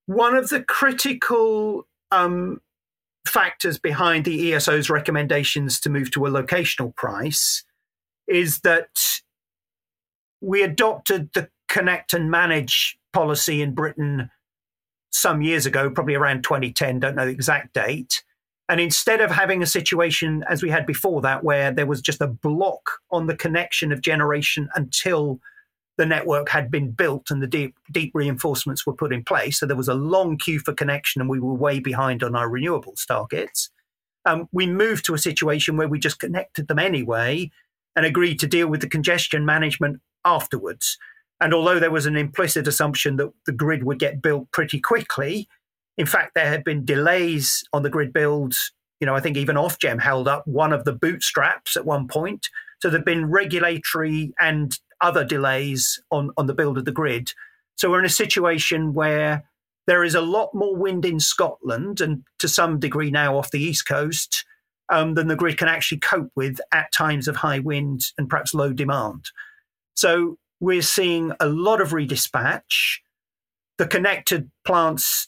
One 0.08 0.36
of 0.36 0.50
the 0.50 0.62
critical 0.62 1.88
um, 2.12 2.60
factors 3.26 3.80
behind 3.80 4.26
the 4.26 4.54
ESO's 4.54 4.90
recommendations 4.90 5.80
to 5.82 5.90
move 5.90 6.12
to 6.12 6.26
a 6.26 6.30
locational 6.30 6.94
price 6.96 7.64
is 8.28 8.60
that 8.60 8.90
we 10.42 10.64
adopted 10.64 11.30
the 11.34 11.50
connect 11.70 12.14
and 12.14 12.30
manage 12.30 12.98
policy 13.14 13.62
in 13.62 13.74
Britain 13.74 14.30
some 15.12 15.42
years 15.42 15.66
ago, 15.66 15.90
probably 15.90 16.16
around 16.16 16.44
2010, 16.44 17.00
don't 17.00 17.16
know 17.16 17.26
the 17.26 17.32
exact 17.32 17.74
date. 17.74 18.24
And 18.68 18.80
instead 18.80 19.22
of 19.22 19.32
having 19.32 19.62
a 19.62 19.68
situation 19.68 20.44
as 20.50 20.64
we 20.64 20.70
had 20.70 20.86
before 20.86 21.22
that, 21.22 21.44
where 21.44 21.72
there 21.72 21.86
was 21.86 22.02
just 22.02 22.22
a 22.22 22.28
block 22.28 23.00
on 23.12 23.28
the 23.28 23.36
connection 23.36 23.92
of 23.92 24.02
generation 24.02 24.70
until 24.76 25.40
the 25.98 26.06
network 26.06 26.50
had 26.50 26.72
been 26.72 26.92
built 26.92 27.30
and 27.30 27.44
the 27.44 27.48
deep, 27.48 27.76
deep 27.92 28.12
reinforcements 28.14 28.86
were 28.86 28.94
put 28.94 29.12
in 29.12 29.24
place. 29.24 29.60
So 29.60 29.66
there 29.66 29.76
was 29.76 29.90
a 29.90 29.94
long 29.94 30.38
queue 30.38 30.60
for 30.60 30.74
connection 30.74 31.22
and 31.22 31.30
we 31.30 31.40
were 31.40 31.54
way 31.54 31.80
behind 31.80 32.24
on 32.24 32.36
our 32.36 32.50
renewables 32.50 33.06
targets. 33.06 33.70
Um, 34.26 34.48
we 34.54 34.68
moved 34.68 35.06
to 35.06 35.14
a 35.14 35.20
situation 35.20 35.76
where 35.76 35.90
we 35.90 36.00
just 36.00 36.20
connected 36.20 36.68
them 36.68 36.80
anyway 36.80 37.52
and 37.96 38.06
agreed 38.06 38.40
to 38.40 38.48
deal 38.48 38.68
with 38.68 38.80
the 38.80 38.90
congestion 38.90 39.46
management 39.46 40.00
afterwards. 40.26 40.98
And 41.40 41.54
although 41.54 41.80
there 41.80 41.92
was 41.92 42.06
an 42.06 42.16
implicit 42.16 42.68
assumption 42.68 43.16
that 43.18 43.32
the 43.46 43.52
grid 43.52 43.84
would 43.84 44.00
get 44.00 44.22
built 44.22 44.52
pretty 44.52 44.80
quickly, 44.80 45.48
in 45.98 46.06
fact, 46.06 46.34
there 46.36 46.48
had 46.48 46.64
been 46.64 46.86
delays 46.86 47.64
on 47.74 47.84
the 47.84 47.90
grid 47.90 48.14
builds. 48.14 48.72
You 49.00 49.08
know, 49.08 49.16
I 49.16 49.20
think 49.20 49.38
even 49.38 49.56
Ofgem 49.56 50.00
held 50.00 50.28
up 50.28 50.48
one 50.48 50.74
of 50.74 50.86
the 50.86 50.94
bootstraps 50.94 51.76
at 51.76 51.86
one 51.86 52.08
point. 52.08 52.48
So 52.82 52.90
there 52.90 53.00
have 53.00 53.06
been 53.06 53.30
regulatory 53.30 54.34
and 54.40 54.78
other 55.02 55.24
delays 55.24 56.02
on, 56.12 56.32
on 56.38 56.48
the 56.48 56.54
build 56.54 56.78
of 56.78 56.86
the 56.86 56.92
grid. 56.92 57.32
So 57.76 57.90
we're 57.90 58.00
in 58.00 58.06
a 58.06 58.10
situation 58.10 58.94
where 58.94 59.44
there 59.88 60.04
is 60.04 60.16
a 60.16 60.22
lot 60.22 60.54
more 60.54 60.76
wind 60.76 61.06
in 61.06 61.20
Scotland 61.20 62.02
and 62.02 62.24
to 62.40 62.48
some 62.48 62.80
degree 62.80 63.10
now 63.10 63.38
off 63.38 63.52
the 63.52 63.62
east 63.62 63.88
coast 63.88 64.46
um, 64.90 65.16
than 65.16 65.28
the 65.28 65.36
grid 65.36 65.58
can 65.58 65.68
actually 65.68 66.00
cope 66.00 66.32
with 66.36 66.60
at 66.72 66.92
times 66.94 67.28
of 67.28 67.38
high 67.38 67.60
wind 67.60 68.06
and 68.18 68.30
perhaps 68.30 68.54
low 68.54 68.74
demand. 68.74 69.26
So 69.96 70.38
we're 70.60 70.82
seeing 70.82 71.34
a 71.40 71.48
lot 71.48 71.82
of 71.82 71.90
redispatch. 71.90 73.00
The 73.78 73.88
connected 73.88 74.52
plants, 74.66 75.28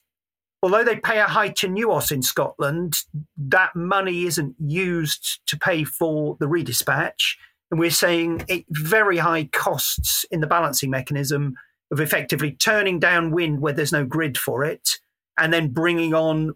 although 0.61 0.83
they 0.83 0.97
pay 0.97 1.19
a 1.19 1.25
high 1.25 1.49
TNUoS 1.49 2.11
in 2.11 2.21
Scotland, 2.21 2.95
that 3.37 3.75
money 3.75 4.25
isn't 4.25 4.55
used 4.59 5.39
to 5.47 5.57
pay 5.57 5.83
for 5.83 6.37
the 6.39 6.45
redispatch. 6.45 7.35
And 7.71 7.79
we're 7.79 7.89
seeing 7.89 8.45
very 8.69 9.17
high 9.17 9.45
costs 9.51 10.25
in 10.29 10.41
the 10.41 10.47
balancing 10.47 10.91
mechanism 10.91 11.55
of 11.91 11.99
effectively 11.99 12.51
turning 12.51 12.99
down 12.99 13.31
wind 13.31 13.61
where 13.61 13.73
there's 13.73 13.91
no 13.91 14.05
grid 14.05 14.37
for 14.37 14.63
it, 14.63 14.99
and 15.39 15.51
then 15.51 15.69
bringing 15.69 16.13
on 16.13 16.53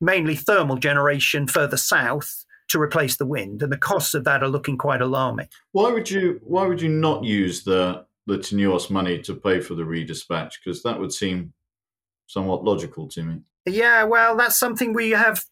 mainly 0.00 0.34
thermal 0.34 0.76
generation 0.76 1.46
further 1.46 1.76
south 1.76 2.44
to 2.68 2.80
replace 2.80 3.16
the 3.16 3.26
wind. 3.26 3.62
And 3.62 3.72
the 3.72 3.78
costs 3.78 4.14
of 4.14 4.24
that 4.24 4.42
are 4.42 4.48
looking 4.48 4.78
quite 4.78 5.00
alarming. 5.00 5.48
Why 5.72 5.90
would 5.90 6.10
you 6.10 6.40
why 6.42 6.66
would 6.66 6.80
you 6.80 6.88
not 6.88 7.24
use 7.24 7.64
the 7.64 8.04
the 8.26 8.38
TNUoS 8.38 8.90
money 8.90 9.20
to 9.22 9.34
pay 9.34 9.60
for 9.60 9.74
the 9.74 9.84
redispatch? 9.84 10.54
Because 10.64 10.82
that 10.82 10.98
would 10.98 11.12
seem 11.12 11.52
somewhat 12.26 12.64
logical 12.64 13.08
to 13.08 13.22
me. 13.22 13.40
Yeah, 13.66 14.04
well, 14.04 14.36
that's 14.36 14.58
something 14.58 14.92
we 14.92 15.10
have 15.10 15.44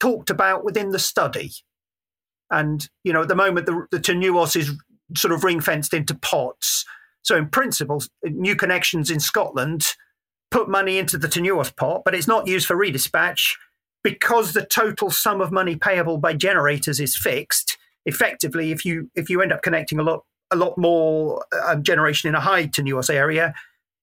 talked 0.00 0.30
about 0.30 0.64
within 0.64 0.90
the 0.90 0.98
study. 0.98 1.52
And, 2.50 2.88
you 3.04 3.12
know, 3.12 3.22
at 3.22 3.28
the 3.28 3.34
moment, 3.34 3.66
the, 3.66 3.86
the 3.90 4.56
is 4.56 4.72
sort 5.16 5.32
of 5.32 5.44
ring 5.44 5.60
fenced 5.60 5.92
into 5.92 6.14
pots. 6.14 6.84
So, 7.22 7.36
in 7.36 7.48
principle, 7.48 8.02
new 8.24 8.56
connections 8.56 9.10
in 9.10 9.20
Scotland 9.20 9.86
put 10.50 10.68
money 10.68 10.98
into 10.98 11.18
the 11.18 11.28
TNUoS 11.28 11.76
pot, 11.76 12.02
but 12.04 12.14
it's 12.14 12.28
not 12.28 12.46
used 12.46 12.66
for 12.66 12.76
redispatch 12.76 13.54
because 14.02 14.52
the 14.52 14.64
total 14.64 15.10
sum 15.10 15.40
of 15.40 15.52
money 15.52 15.76
payable 15.76 16.18
by 16.18 16.34
generators 16.34 17.00
is 17.00 17.16
fixed. 17.16 17.76
Effectively, 18.06 18.72
if 18.72 18.84
you 18.84 19.10
if 19.14 19.28
you 19.28 19.42
end 19.42 19.52
up 19.52 19.62
connecting 19.62 19.98
a 19.98 20.02
lot 20.02 20.24
a 20.50 20.56
lot 20.56 20.78
more 20.78 21.44
uh, 21.52 21.76
generation 21.76 22.28
in 22.28 22.34
a 22.34 22.40
high 22.40 22.66
TNUoS 22.66 23.12
area, 23.12 23.54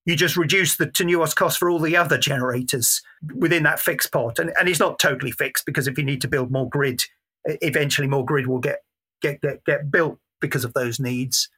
you 0.04 0.14
just 0.14 0.36
reduce 0.36 0.76
the 0.76 0.86
TNUoS 0.86 1.34
cost 1.34 1.58
for 1.58 1.68
all 1.68 1.80
the 1.80 1.96
other 1.96 2.16
generators 2.16 3.02
within 3.34 3.64
that 3.64 3.80
fixed 3.80 4.12
pot. 4.12 4.38
And, 4.38 4.52
and 4.58 4.68
it's 4.68 4.78
not 4.78 5.00
totally 5.00 5.32
fixed 5.32 5.66
because 5.66 5.88
if 5.88 5.98
you 5.98 6.04
need 6.04 6.20
to 6.20 6.28
build 6.28 6.52
more 6.52 6.68
grid, 6.68 7.02
eventually 7.44 8.06
more 8.06 8.24
grid 8.24 8.46
will 8.46 8.60
get 8.60 8.80
get 9.20 9.40
get, 9.40 9.64
get 9.64 9.90
built 9.90 10.18
because 10.40 10.64
of 10.64 10.74
those 10.74 11.00
needs. 11.00 11.48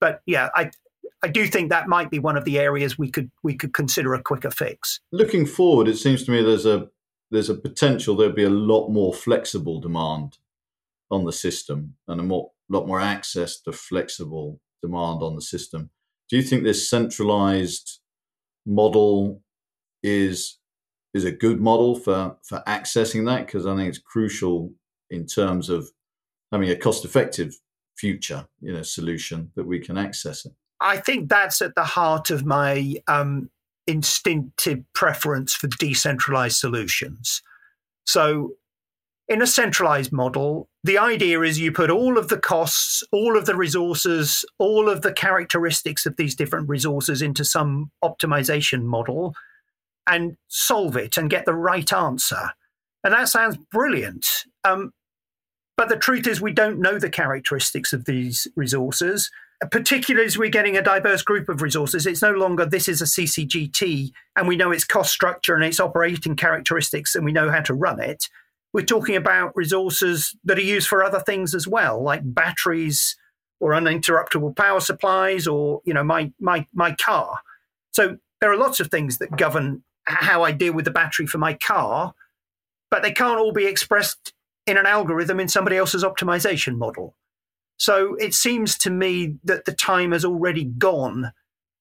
But 0.00 0.22
yeah, 0.26 0.48
I 0.54 0.70
I 1.22 1.28
do 1.28 1.46
think 1.46 1.70
that 1.70 1.88
might 1.88 2.10
be 2.10 2.18
one 2.18 2.36
of 2.36 2.44
the 2.44 2.58
areas 2.58 2.96
we 2.96 3.10
could 3.10 3.30
we 3.42 3.54
could 3.54 3.74
consider 3.74 4.14
a 4.14 4.22
quicker 4.22 4.50
fix. 4.50 5.00
Looking 5.12 5.46
forward, 5.46 5.88
it 5.88 5.96
seems 5.96 6.24
to 6.24 6.30
me 6.30 6.42
there's 6.42 6.66
a 6.66 6.88
there's 7.30 7.50
a 7.50 7.54
potential 7.54 8.16
there'll 8.16 8.32
be 8.32 8.44
a 8.44 8.50
lot 8.50 8.88
more 8.88 9.12
flexible 9.12 9.80
demand 9.80 10.38
on 11.10 11.24
the 11.24 11.32
system 11.32 11.94
and 12.06 12.20
a 12.20 12.24
more 12.24 12.50
lot 12.68 12.86
more 12.86 13.00
access 13.00 13.60
to 13.60 13.72
flexible 13.72 14.60
demand 14.82 15.22
on 15.22 15.34
the 15.34 15.42
system. 15.42 15.90
Do 16.28 16.36
you 16.36 16.42
think 16.42 16.62
this 16.62 16.88
centralized 16.88 18.00
model 18.66 19.42
is 20.02 20.58
is 21.14 21.24
a 21.24 21.32
good 21.32 21.60
model 21.60 21.96
for 21.96 22.36
for 22.44 22.62
accessing 22.66 23.26
that? 23.26 23.46
Because 23.46 23.66
I 23.66 23.74
think 23.76 23.88
it's 23.88 23.98
crucial 23.98 24.72
in 25.10 25.26
terms 25.26 25.70
of 25.70 25.90
having 26.52 26.70
a 26.70 26.76
cost 26.76 27.04
effective 27.04 27.54
future, 27.96 28.46
you 28.60 28.72
know, 28.72 28.82
solution 28.82 29.50
that 29.56 29.66
we 29.66 29.80
can 29.80 29.98
access 29.98 30.46
it. 30.46 30.52
I 30.80 30.98
think 30.98 31.28
that's 31.28 31.60
at 31.60 31.74
the 31.74 31.84
heart 31.84 32.30
of 32.30 32.44
my 32.44 32.94
um, 33.08 33.50
instinctive 33.88 34.80
preference 34.94 35.54
for 35.54 35.66
decentralized 35.66 36.58
solutions. 36.58 37.42
So, 38.06 38.52
in 39.28 39.42
a 39.42 39.46
centralized 39.46 40.12
model, 40.12 40.68
the 40.84 40.96
idea 40.96 41.42
is 41.42 41.58
you 41.58 41.70
put 41.70 41.90
all 41.90 42.16
of 42.16 42.28
the 42.28 42.38
costs, 42.38 43.02
all 43.12 43.36
of 43.36 43.44
the 43.44 43.56
resources, 43.56 44.44
all 44.58 44.88
of 44.88 45.02
the 45.02 45.12
characteristics 45.12 46.06
of 46.06 46.16
these 46.16 46.34
different 46.34 46.68
resources 46.68 47.20
into 47.20 47.44
some 47.44 47.90
optimization 48.02 48.84
model 48.84 49.34
and 50.06 50.36
solve 50.48 50.96
it 50.96 51.18
and 51.18 51.28
get 51.28 51.44
the 51.44 51.54
right 51.54 51.92
answer. 51.92 52.52
And 53.04 53.12
that 53.12 53.28
sounds 53.28 53.58
brilliant. 53.70 54.26
Um, 54.64 54.92
but 55.76 55.90
the 55.90 55.96
truth 55.96 56.26
is, 56.26 56.40
we 56.40 56.52
don't 56.52 56.80
know 56.80 56.98
the 56.98 57.10
characteristics 57.10 57.92
of 57.92 58.06
these 58.06 58.48
resources, 58.56 59.30
particularly 59.70 60.26
as 60.26 60.38
we're 60.38 60.48
getting 60.48 60.76
a 60.76 60.82
diverse 60.82 61.22
group 61.22 61.48
of 61.48 61.62
resources. 61.62 62.06
It's 62.06 62.22
no 62.22 62.32
longer 62.32 62.64
this 62.64 62.88
is 62.88 63.02
a 63.02 63.06
CCGT 63.06 64.12
and 64.36 64.46
we 64.46 64.56
know 64.56 64.70
its 64.70 64.84
cost 64.84 65.12
structure 65.12 65.54
and 65.54 65.64
its 65.64 65.80
operating 65.80 66.36
characteristics 66.36 67.14
and 67.14 67.24
we 67.24 67.32
know 67.32 67.50
how 67.50 67.60
to 67.62 67.74
run 67.74 68.00
it. 68.00 68.28
We're 68.72 68.84
talking 68.84 69.16
about 69.16 69.56
resources 69.56 70.36
that 70.44 70.58
are 70.58 70.62
used 70.62 70.86
for 70.86 71.02
other 71.02 71.20
things 71.20 71.54
as 71.54 71.66
well, 71.66 72.00
like 72.02 72.20
batteries 72.22 73.16
or 73.60 73.72
uninterruptible 73.72 74.54
power 74.56 74.78
supplies 74.78 75.48
or, 75.48 75.80
you 75.84 75.92
know, 75.92 76.04
my, 76.04 76.32
my, 76.38 76.66
my 76.72 76.94
car. 76.94 77.40
So 77.90 78.18
there 78.40 78.52
are 78.52 78.56
lots 78.56 78.78
of 78.78 78.88
things 78.88 79.18
that 79.18 79.36
govern 79.36 79.82
how 80.04 80.42
I 80.42 80.52
deal 80.52 80.72
with 80.72 80.84
the 80.84 80.90
battery 80.90 81.26
for 81.26 81.38
my 81.38 81.54
car, 81.54 82.14
but 82.90 83.02
they 83.02 83.12
can't 83.12 83.38
all 83.38 83.52
be 83.52 83.66
expressed 83.66 84.32
in 84.66 84.76
an 84.76 84.86
algorithm 84.86 85.40
in 85.40 85.48
somebody 85.48 85.76
else's 85.76 86.04
optimization 86.04 86.76
model. 86.76 87.14
So 87.78 88.16
it 88.16 88.34
seems 88.34 88.76
to 88.78 88.90
me 88.90 89.36
that 89.44 89.64
the 89.64 89.72
time 89.72 90.12
has 90.12 90.24
already 90.24 90.64
gone 90.64 91.32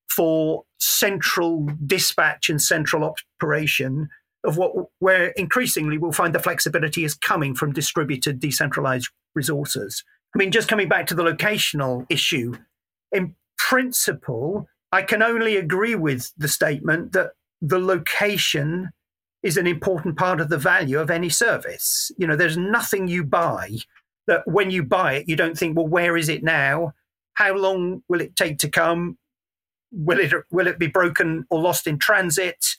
for 0.09 0.63
central 0.79 1.69
dispatch 1.85 2.49
and 2.49 2.61
central 2.61 3.15
operation 3.41 4.09
of 4.43 4.57
what 4.57 4.71
where 4.99 5.29
increasingly 5.29 5.97
we'll 5.97 6.11
find 6.11 6.33
the 6.33 6.39
flexibility 6.39 7.03
is 7.03 7.15
coming 7.15 7.53
from 7.53 7.73
distributed 7.73 8.39
decentralized 8.39 9.09
resources. 9.35 10.03
I 10.35 10.37
mean, 10.37 10.51
just 10.51 10.69
coming 10.69 10.87
back 10.87 11.07
to 11.07 11.15
the 11.15 11.23
locational 11.23 12.05
issue, 12.09 12.55
in 13.11 13.35
principle, 13.57 14.67
I 14.91 15.01
can 15.01 15.21
only 15.21 15.57
agree 15.57 15.95
with 15.95 16.31
the 16.37 16.47
statement 16.47 17.11
that 17.13 17.31
the 17.61 17.79
location 17.79 18.91
is 19.43 19.57
an 19.57 19.67
important 19.67 20.17
part 20.17 20.39
of 20.39 20.49
the 20.49 20.57
value 20.57 20.99
of 20.99 21.09
any 21.09 21.29
service. 21.29 22.11
You 22.17 22.27
know, 22.27 22.35
there's 22.35 22.57
nothing 22.57 23.07
you 23.07 23.23
buy 23.23 23.77
that 24.27 24.47
when 24.47 24.71
you 24.71 24.83
buy 24.83 25.13
it, 25.13 25.29
you 25.29 25.35
don't 25.35 25.57
think, 25.57 25.75
well, 25.75 25.87
where 25.87 26.17
is 26.17 26.29
it 26.29 26.43
now? 26.43 26.93
How 27.33 27.55
long 27.55 28.03
will 28.07 28.21
it 28.21 28.35
take 28.35 28.57
to 28.59 28.69
come? 28.69 29.17
Will 29.91 30.19
it 30.19 30.33
will 30.51 30.67
it 30.67 30.79
be 30.79 30.87
broken 30.87 31.45
or 31.49 31.61
lost 31.61 31.87
in 31.87 31.97
transit? 31.97 32.75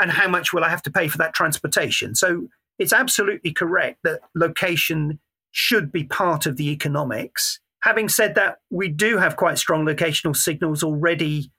And 0.00 0.10
how 0.10 0.28
much 0.28 0.52
will 0.52 0.64
I 0.64 0.68
have 0.68 0.82
to 0.82 0.90
pay 0.90 1.08
for 1.08 1.18
that 1.18 1.34
transportation? 1.34 2.14
So 2.14 2.48
it's 2.78 2.92
absolutely 2.92 3.52
correct 3.52 4.00
that 4.04 4.20
location 4.34 5.18
should 5.50 5.90
be 5.90 6.04
part 6.04 6.46
of 6.46 6.56
the 6.56 6.70
economics. 6.70 7.60
Having 7.80 8.10
said 8.10 8.34
that, 8.34 8.58
we 8.70 8.88
do 8.88 9.16
have 9.16 9.36
quite 9.36 9.58
strong 9.58 9.84
locational 9.84 10.36
signals 10.36 10.82
already 10.82 11.50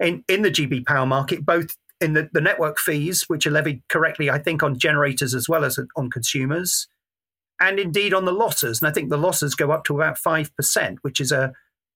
in, 0.00 0.24
in 0.28 0.42
the 0.42 0.50
GB 0.50 0.86
power 0.86 1.04
market, 1.04 1.44
both 1.44 1.76
in 2.00 2.14
the, 2.14 2.30
the 2.32 2.40
network 2.40 2.78
fees, 2.78 3.24
which 3.28 3.46
are 3.46 3.50
levied 3.50 3.82
correctly, 3.88 4.30
I 4.30 4.38
think, 4.38 4.62
on 4.62 4.78
generators 4.78 5.34
as 5.34 5.48
well 5.48 5.64
as 5.64 5.78
on 5.96 6.10
consumers, 6.10 6.88
and 7.62 7.78
indeed 7.78 8.12
on 8.12 8.24
the 8.24 8.32
losses. 8.32 8.82
And 8.82 8.88
I 8.88 8.92
think 8.92 9.08
the 9.08 9.16
losses 9.16 9.54
go 9.54 9.70
up 9.70 9.84
to 9.84 9.94
about 9.94 10.18
five 10.18 10.54
percent, 10.56 10.98
which 11.02 11.20
is 11.20 11.32
a 11.32 11.52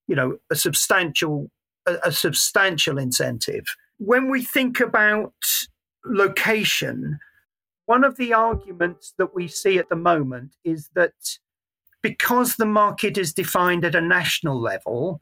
you 0.07 0.15
know 0.15 0.37
a 0.49 0.55
substantial 0.55 1.51
a, 1.85 1.97
a 2.05 2.11
substantial 2.11 2.97
incentive. 2.97 3.65
When 3.97 4.29
we 4.29 4.41
think 4.41 4.79
about 4.79 5.33
location, 6.05 7.19
one 7.85 8.05
of 8.05 8.15
the 8.15 8.33
arguments 8.33 9.13
that 9.17 9.35
we 9.35 9.47
see 9.47 9.77
at 9.77 9.89
the 9.89 9.95
moment 9.95 10.55
is 10.63 10.89
that 10.95 11.13
because 12.01 12.55
the 12.55 12.65
market 12.65 13.17
is 13.17 13.33
defined 13.33 13.83
at 13.83 13.95
a 13.95 14.01
national 14.01 14.59
level, 14.59 15.21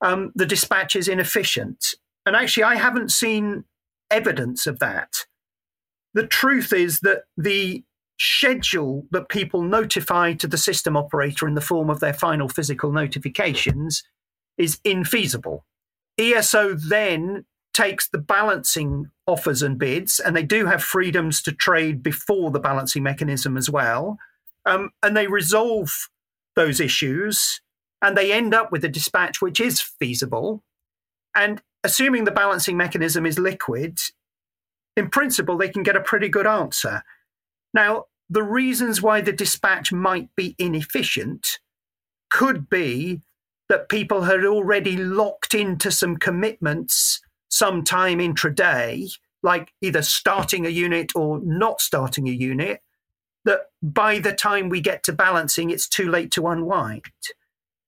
um, 0.00 0.30
the 0.36 0.46
dispatch 0.46 0.94
is 0.94 1.08
inefficient. 1.08 1.94
And 2.24 2.36
actually, 2.36 2.64
I 2.64 2.76
haven't 2.76 3.10
seen 3.10 3.64
evidence 4.10 4.66
of 4.68 4.78
that. 4.78 5.26
The 6.14 6.26
truth 6.26 6.72
is 6.72 7.00
that 7.00 7.22
the 7.36 7.82
schedule 8.18 9.06
that 9.10 9.28
people 9.28 9.62
notify 9.62 10.32
to 10.34 10.46
the 10.46 10.58
system 10.58 10.96
operator 10.96 11.48
in 11.48 11.54
the 11.54 11.60
form 11.60 11.90
of 11.90 12.00
their 12.00 12.12
final 12.12 12.48
physical 12.48 12.92
notifications 12.92 14.02
is 14.58 14.78
infeasible. 14.84 15.60
ESO 16.18 16.74
then 16.74 17.44
takes 17.72 18.08
the 18.08 18.18
balancing 18.18 19.10
offers 19.26 19.62
and 19.62 19.78
bids, 19.78 20.20
and 20.20 20.36
they 20.36 20.42
do 20.42 20.66
have 20.66 20.82
freedoms 20.82 21.42
to 21.42 21.52
trade 21.52 22.02
before 22.02 22.50
the 22.50 22.60
balancing 22.60 23.02
mechanism 23.02 23.56
as 23.56 23.70
well. 23.70 24.18
Um, 24.66 24.90
and 25.02 25.16
they 25.16 25.26
resolve 25.26 26.08
those 26.54 26.80
issues, 26.80 27.60
and 28.02 28.16
they 28.16 28.32
end 28.32 28.54
up 28.54 28.70
with 28.70 28.84
a 28.84 28.88
dispatch 28.88 29.40
which 29.40 29.60
is 29.60 29.80
feasible. 29.80 30.62
And 31.34 31.62
assuming 31.82 32.24
the 32.24 32.30
balancing 32.30 32.76
mechanism 32.76 33.24
is 33.24 33.38
liquid, 33.38 33.98
in 34.96 35.08
principle, 35.08 35.56
they 35.56 35.70
can 35.70 35.82
get 35.82 35.96
a 35.96 36.00
pretty 36.00 36.28
good 36.28 36.46
answer. 36.46 37.02
Now, 37.74 38.06
the 38.28 38.42
reasons 38.42 39.02
why 39.02 39.20
the 39.20 39.32
dispatch 39.32 39.92
might 39.92 40.28
be 40.36 40.54
inefficient 40.58 41.58
could 42.30 42.68
be 42.68 43.20
that 43.68 43.88
people 43.88 44.22
had 44.22 44.44
already 44.44 44.96
locked 44.96 45.54
into 45.54 45.90
some 45.90 46.16
commitments 46.16 47.20
sometime 47.50 48.18
intraday, 48.18 49.10
like 49.42 49.72
either 49.80 50.02
starting 50.02 50.66
a 50.66 50.70
unit 50.70 51.12
or 51.14 51.40
not 51.44 51.80
starting 51.80 52.28
a 52.28 52.32
unit, 52.32 52.80
that 53.44 53.60
by 53.82 54.18
the 54.18 54.32
time 54.32 54.68
we 54.68 54.80
get 54.80 55.02
to 55.04 55.12
balancing, 55.12 55.70
it's 55.70 55.88
too 55.88 56.08
late 56.08 56.30
to 56.30 56.46
unwind. 56.46 57.04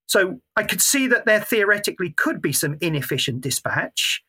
So 0.07 0.41
I 0.57 0.65
could 0.65 0.83
see 0.83 1.07
that 1.07 1.27
there 1.27 1.41
theoretically 1.41 2.11
could 2.11 2.43
be 2.43 2.53
some 2.53 2.77
inefficient 2.81 3.41
dispatch, 3.41 4.23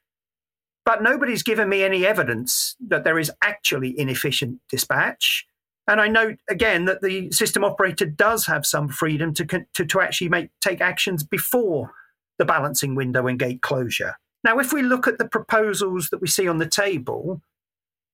but 0.85 1.01
nobody's 1.01 1.43
given 1.43 1.67
me 1.67 1.83
any 1.83 2.05
evidence 2.05 2.75
that 2.87 3.03
there 3.03 3.19
is 3.19 3.31
actually 3.41 3.99
inefficient 3.99 4.59
dispatch. 4.69 5.45
And 5.87 5.99
I 5.99 6.07
note 6.07 6.37
again 6.49 6.85
that 6.85 7.01
the 7.01 7.31
system 7.31 7.63
operator 7.63 8.05
does 8.05 8.45
have 8.45 8.65
some 8.65 8.87
freedom 8.87 9.33
to, 9.33 9.45
to, 9.45 9.85
to 9.85 10.01
actually 10.01 10.29
make, 10.29 10.49
take 10.61 10.81
actions 10.81 11.23
before 11.23 11.91
the 12.37 12.45
balancing 12.45 12.95
window 12.95 13.27
and 13.27 13.39
gate 13.39 13.61
closure. 13.61 14.15
Now, 14.43 14.59
if 14.59 14.71
we 14.71 14.83
look 14.83 15.07
at 15.07 15.17
the 15.17 15.27
proposals 15.27 16.09
that 16.09 16.21
we 16.21 16.27
see 16.27 16.47
on 16.47 16.59
the 16.59 16.67
table, 16.67 17.41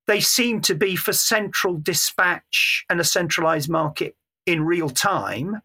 they 0.07 0.21
seem 0.21 0.61
to 0.61 0.75
be 0.75 0.95
for 0.95 1.13
central 1.13 1.75
dispatch 1.75 2.85
and 2.89 2.99
a 2.99 3.05
centralized 3.05 3.69
market 3.69 4.15
in 4.45 4.63
real 4.63 4.89
time 4.89 5.61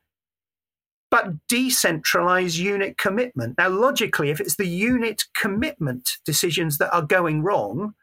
but 1.10 1.46
decentralize 1.48 2.58
unit 2.58 2.98
commitment. 2.98 3.56
Now, 3.58 3.68
logically, 3.68 4.30
if 4.30 4.40
it's 4.40 4.56
the 4.56 4.66
unit 4.66 5.24
commitment 5.34 6.18
decisions 6.24 6.78
that 6.78 6.92
are 6.94 7.02
going 7.02 7.42
wrong, 7.42 7.94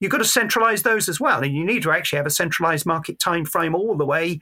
you've 0.00 0.10
got 0.10 0.18
to 0.18 0.24
centralize 0.24 0.82
those 0.82 1.08
as 1.08 1.20
well. 1.20 1.42
And 1.42 1.54
you 1.54 1.64
need 1.64 1.82
to 1.82 1.92
actually 1.92 2.16
have 2.16 2.26
a 2.26 2.30
centralized 2.30 2.86
market 2.86 3.20
time 3.20 3.44
frame 3.44 3.74
all 3.74 3.96
the 3.96 4.06
way 4.06 4.40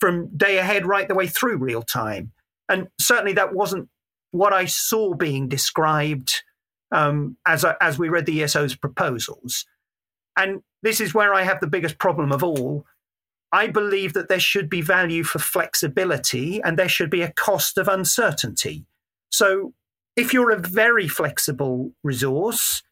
from 0.00 0.34
day 0.36 0.58
ahead 0.58 0.86
right 0.86 1.06
the 1.06 1.14
way 1.14 1.26
through 1.26 1.58
real 1.58 1.82
time. 1.82 2.32
And 2.68 2.88
certainly 2.98 3.34
that 3.34 3.54
wasn't 3.54 3.88
what 4.30 4.52
I 4.52 4.64
saw 4.64 5.14
being 5.14 5.48
described 5.48 6.42
um, 6.90 7.36
as, 7.46 7.64
as 7.80 7.98
we 7.98 8.08
read 8.08 8.26
the 8.26 8.42
ESO's 8.42 8.74
proposals. 8.74 9.66
And 10.36 10.62
this 10.82 11.00
is 11.00 11.14
where 11.14 11.34
I 11.34 11.42
have 11.42 11.60
the 11.60 11.66
biggest 11.66 11.98
problem 11.98 12.32
of 12.32 12.42
all 12.42 12.86
I 13.54 13.68
believe 13.68 14.14
that 14.14 14.28
there 14.28 14.40
should 14.40 14.68
be 14.68 14.80
value 14.80 15.22
for 15.22 15.38
flexibility 15.38 16.60
and 16.60 16.76
there 16.76 16.88
should 16.88 17.08
be 17.08 17.22
a 17.22 17.30
cost 17.30 17.78
of 17.78 17.86
uncertainty. 17.86 18.84
So, 19.30 19.74
if 20.16 20.32
you're 20.32 20.50
a 20.50 20.58
very 20.58 21.06
flexible 21.06 21.92
resource, 22.02 22.82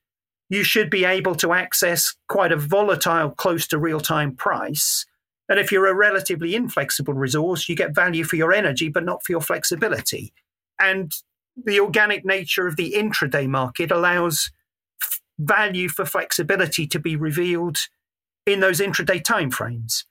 you 0.48 0.62
should 0.62 0.88
be 0.88 1.04
able 1.04 1.34
to 1.36 1.52
access 1.52 2.14
quite 2.28 2.52
a 2.52 2.56
volatile, 2.56 3.30
close 3.30 3.66
to 3.68 3.78
real 3.78 3.98
time 3.98 4.36
price. 4.36 5.04
And 5.48 5.58
if 5.58 5.72
you're 5.72 5.88
a 5.88 5.96
relatively 5.96 6.54
inflexible 6.54 7.14
resource, 7.14 7.68
you 7.68 7.74
get 7.74 7.92
value 7.92 8.22
for 8.22 8.36
your 8.36 8.52
energy, 8.52 8.88
but 8.88 9.04
not 9.04 9.24
for 9.24 9.32
your 9.32 9.40
flexibility. 9.40 10.32
And 10.78 11.12
the 11.56 11.80
organic 11.80 12.24
nature 12.24 12.68
of 12.68 12.76
the 12.76 12.92
intraday 12.92 13.48
market 13.48 13.90
allows 13.90 14.52
f- 15.02 15.20
value 15.40 15.88
for 15.88 16.04
flexibility 16.04 16.86
to 16.86 17.00
be 17.00 17.16
revealed 17.16 17.78
in 18.46 18.60
those 18.60 18.78
intraday 18.78 19.20
timeframes. 19.20 20.04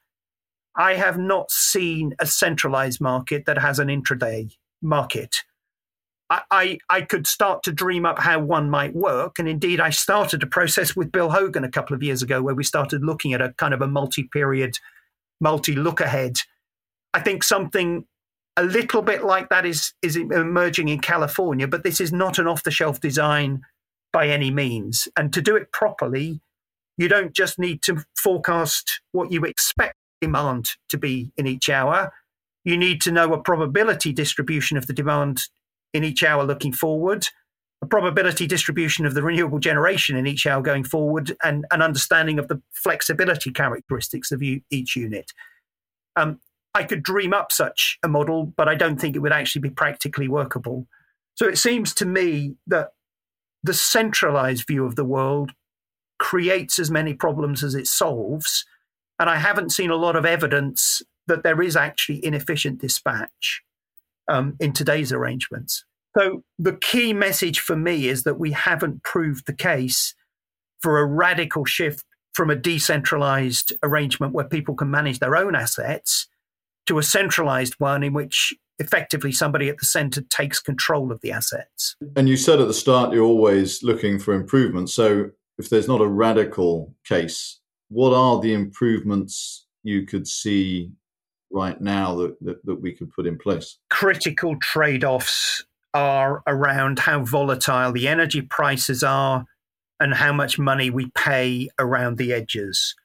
I 0.75 0.93
have 0.95 1.17
not 1.17 1.51
seen 1.51 2.15
a 2.19 2.25
centralized 2.25 3.01
market 3.01 3.45
that 3.45 3.57
has 3.57 3.79
an 3.79 3.89
intraday 3.89 4.55
market. 4.81 5.43
I, 6.49 6.77
I, 6.89 7.01
could 7.01 7.27
start 7.27 7.61
to 7.63 7.73
dream 7.73 8.05
up 8.05 8.17
how 8.17 8.39
one 8.39 8.69
might 8.69 8.95
work. 8.95 9.37
And 9.37 9.49
indeed, 9.49 9.81
I 9.81 9.89
started 9.89 10.41
a 10.41 10.47
process 10.47 10.95
with 10.95 11.11
Bill 11.11 11.29
Hogan 11.29 11.65
a 11.65 11.69
couple 11.69 11.93
of 11.93 12.01
years 12.01 12.21
ago 12.21 12.41
where 12.41 12.55
we 12.55 12.63
started 12.63 13.03
looking 13.03 13.33
at 13.33 13.41
a 13.41 13.51
kind 13.57 13.73
of 13.73 13.81
a 13.81 13.87
multi 13.87 14.23
period, 14.23 14.77
multi 15.41 15.75
look 15.75 15.99
ahead. 15.99 16.37
I 17.13 17.19
think 17.19 17.43
something 17.43 18.05
a 18.55 18.63
little 18.63 19.01
bit 19.01 19.25
like 19.25 19.49
that 19.49 19.65
is, 19.65 19.93
is 20.01 20.15
emerging 20.15 20.87
in 20.87 21.01
California, 21.01 21.67
but 21.67 21.83
this 21.83 21.99
is 21.99 22.13
not 22.13 22.39
an 22.39 22.47
off 22.47 22.63
the 22.63 22.71
shelf 22.71 23.01
design 23.01 23.63
by 24.13 24.29
any 24.29 24.51
means. 24.51 25.09
And 25.17 25.33
to 25.33 25.41
do 25.41 25.57
it 25.57 25.73
properly, 25.73 26.39
you 26.97 27.09
don't 27.09 27.33
just 27.33 27.59
need 27.59 27.81
to 27.83 28.05
forecast 28.15 29.01
what 29.11 29.33
you 29.33 29.43
expect 29.43 29.95
demand 30.21 30.69
to 30.89 30.97
be 30.97 31.31
in 31.35 31.47
each 31.47 31.69
hour. 31.69 32.13
You 32.63 32.77
need 32.77 33.01
to 33.01 33.11
know 33.11 33.33
a 33.33 33.41
probability 33.41 34.13
distribution 34.13 34.77
of 34.77 34.87
the 34.87 34.93
demand 34.93 35.41
in 35.93 36.03
each 36.03 36.23
hour 36.23 36.43
looking 36.43 36.71
forward, 36.71 37.27
a 37.81 37.87
probability 37.87 38.47
distribution 38.47 39.05
of 39.05 39.15
the 39.15 39.23
renewable 39.23 39.59
generation 39.59 40.15
in 40.15 40.27
each 40.27 40.45
hour 40.45 40.61
going 40.61 40.83
forward, 40.83 41.35
and 41.43 41.65
an 41.71 41.81
understanding 41.81 42.39
of 42.39 42.47
the 42.47 42.61
flexibility 42.71 43.51
characteristics 43.51 44.31
of 44.31 44.41
each 44.41 44.95
unit. 44.95 45.31
Um, 46.15 46.39
I 46.73 46.83
could 46.83 47.03
dream 47.03 47.33
up 47.33 47.51
such 47.51 47.97
a 48.03 48.07
model, 48.07 48.45
but 48.45 48.69
I 48.69 48.75
don't 48.75 49.01
think 49.01 49.15
it 49.15 49.19
would 49.19 49.33
actually 49.33 49.63
be 49.63 49.71
practically 49.71 50.27
workable. 50.27 50.87
So 51.35 51.47
it 51.47 51.57
seems 51.57 51.93
to 51.95 52.05
me 52.05 52.55
that 52.67 52.89
the 53.63 53.73
centralized 53.73 54.67
view 54.67 54.85
of 54.85 54.95
the 54.95 55.05
world 55.05 55.51
creates 56.19 56.77
as 56.79 56.91
many 56.91 57.13
problems 57.13 57.63
as 57.63 57.75
it 57.75 57.87
solves 57.87 58.65
and 59.21 59.29
I 59.29 59.37
haven't 59.37 59.71
seen 59.71 59.91
a 59.91 59.95
lot 59.95 60.15
of 60.15 60.25
evidence 60.25 61.03
that 61.27 61.43
there 61.43 61.61
is 61.61 61.75
actually 61.75 62.25
inefficient 62.25 62.81
dispatch 62.81 63.61
um, 64.27 64.55
in 64.59 64.73
today's 64.73 65.13
arrangements. 65.13 65.85
So 66.17 66.43
the 66.57 66.73
key 66.73 67.13
message 67.13 67.59
for 67.59 67.75
me 67.75 68.07
is 68.07 68.23
that 68.23 68.39
we 68.39 68.51
haven't 68.51 69.03
proved 69.03 69.45
the 69.45 69.53
case 69.53 70.15
for 70.81 70.97
a 70.97 71.05
radical 71.05 71.65
shift 71.65 72.03
from 72.33 72.49
a 72.49 72.55
decentralized 72.55 73.73
arrangement 73.83 74.33
where 74.33 74.45
people 74.45 74.73
can 74.73 74.89
manage 74.89 75.19
their 75.19 75.35
own 75.35 75.53
assets 75.53 76.27
to 76.87 76.97
a 76.97 77.03
centralized 77.03 77.75
one 77.77 78.01
in 78.01 78.13
which 78.13 78.55
effectively 78.79 79.31
somebody 79.31 79.69
at 79.69 79.77
the 79.77 79.85
center 79.85 80.21
takes 80.31 80.59
control 80.59 81.11
of 81.11 81.21
the 81.21 81.31
assets. 81.31 81.95
And 82.15 82.27
you 82.27 82.37
said 82.37 82.59
at 82.59 82.67
the 82.67 82.73
start 82.73 83.13
you're 83.13 83.23
always 83.23 83.83
looking 83.83 84.17
for 84.17 84.33
improvement. 84.33 84.89
So 84.89 85.29
if 85.59 85.69
there's 85.69 85.87
not 85.87 86.01
a 86.01 86.07
radical 86.07 86.95
case 87.05 87.60
what 87.91 88.13
are 88.13 88.39
the 88.39 88.53
improvements 88.53 89.65
you 89.83 90.05
could 90.05 90.25
see 90.25 90.91
right 91.51 91.79
now 91.81 92.15
that, 92.15 92.37
that, 92.39 92.65
that 92.65 92.81
we 92.81 92.93
could 92.93 93.11
put 93.11 93.27
in 93.27 93.37
place? 93.37 93.77
Critical 93.89 94.55
trade 94.59 95.03
offs 95.03 95.65
are 95.93 96.41
around 96.47 96.99
how 96.99 97.25
volatile 97.25 97.91
the 97.91 98.07
energy 98.07 98.41
prices 98.41 99.03
are 99.03 99.45
and 99.99 100.13
how 100.13 100.31
much 100.31 100.57
money 100.57 100.89
we 100.89 101.11
pay 101.15 101.67
around 101.77 102.17
the 102.17 102.31
edges. 102.31 102.95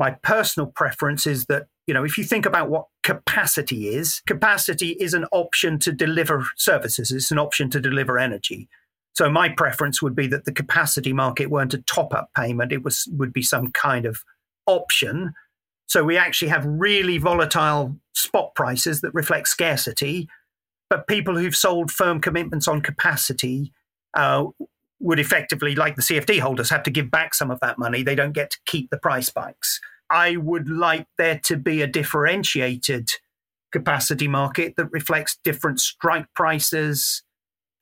My 0.00 0.10
personal 0.22 0.66
preference 0.66 1.24
is 1.24 1.46
that, 1.46 1.66
you 1.86 1.94
know, 1.94 2.04
if 2.04 2.18
you 2.18 2.24
think 2.24 2.44
about 2.44 2.68
what 2.68 2.86
capacity 3.04 3.88
is, 3.88 4.22
capacity 4.26 4.96
is 4.98 5.14
an 5.14 5.26
option 5.30 5.78
to 5.78 5.92
deliver 5.92 6.46
services, 6.56 7.12
it's 7.12 7.30
an 7.30 7.38
option 7.38 7.70
to 7.70 7.80
deliver 7.80 8.18
energy. 8.18 8.68
So 9.14 9.30
my 9.30 9.48
preference 9.48 10.00
would 10.00 10.16
be 10.16 10.26
that 10.28 10.44
the 10.44 10.52
capacity 10.52 11.12
market 11.12 11.50
weren't 11.50 11.74
a 11.74 11.82
top-up 11.82 12.30
payment; 12.36 12.72
it 12.72 12.82
was 12.82 13.08
would 13.12 13.32
be 13.32 13.42
some 13.42 13.70
kind 13.72 14.06
of 14.06 14.24
option. 14.66 15.34
So 15.86 16.04
we 16.04 16.16
actually 16.16 16.48
have 16.48 16.64
really 16.64 17.18
volatile 17.18 17.96
spot 18.14 18.54
prices 18.54 19.02
that 19.02 19.12
reflect 19.12 19.48
scarcity, 19.48 20.28
but 20.88 21.06
people 21.06 21.36
who've 21.36 21.56
sold 21.56 21.90
firm 21.90 22.20
commitments 22.20 22.66
on 22.66 22.80
capacity 22.80 23.72
uh, 24.14 24.46
would 25.00 25.18
effectively, 25.18 25.74
like 25.74 25.96
the 25.96 26.02
CFD 26.02 26.38
holders, 26.38 26.70
have 26.70 26.84
to 26.84 26.90
give 26.90 27.10
back 27.10 27.34
some 27.34 27.50
of 27.50 27.60
that 27.60 27.78
money. 27.78 28.02
They 28.02 28.14
don't 28.14 28.32
get 28.32 28.52
to 28.52 28.58
keep 28.66 28.90
the 28.90 28.96
price 28.96 29.26
spikes. 29.26 29.80
I 30.08 30.36
would 30.36 30.68
like 30.68 31.06
there 31.18 31.40
to 31.44 31.56
be 31.56 31.82
a 31.82 31.86
differentiated 31.86 33.10
capacity 33.72 34.28
market 34.28 34.74
that 34.76 34.92
reflects 34.92 35.38
different 35.42 35.80
strike 35.80 36.26
prices 36.34 37.22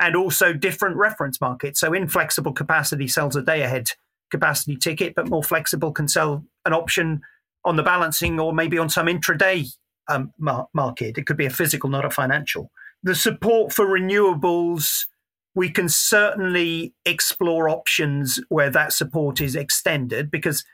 and 0.00 0.16
also 0.16 0.52
different 0.52 0.96
reference 0.96 1.40
markets. 1.40 1.80
So, 1.80 1.92
inflexible 1.92 2.52
capacity 2.52 3.06
sells 3.06 3.36
a 3.36 3.42
day 3.42 3.62
ahead 3.62 3.90
capacity 4.30 4.76
ticket, 4.76 5.14
but 5.14 5.28
more 5.28 5.42
flexible 5.42 5.92
can 5.92 6.08
sell 6.08 6.44
an 6.64 6.72
option 6.72 7.20
on 7.64 7.76
the 7.76 7.82
balancing 7.82 8.40
or 8.40 8.52
maybe 8.52 8.78
on 8.78 8.88
some 8.88 9.06
intraday 9.06 9.66
um, 10.08 10.32
mar- 10.38 10.68
market. 10.72 11.18
It 11.18 11.26
could 11.26 11.36
be 11.36 11.46
a 11.46 11.50
physical, 11.50 11.90
not 11.90 12.04
a 12.04 12.10
financial. 12.10 12.70
The 13.02 13.14
support 13.14 13.72
for 13.72 13.86
renewables 13.86 15.06
we 15.54 15.68
can 15.68 15.88
certainly 15.88 16.94
explore 17.04 17.68
options 17.68 18.40
where 18.48 18.70
that 18.70 18.92
support 18.92 19.40
is 19.40 19.56
extended 19.56 20.30
because 20.30 20.64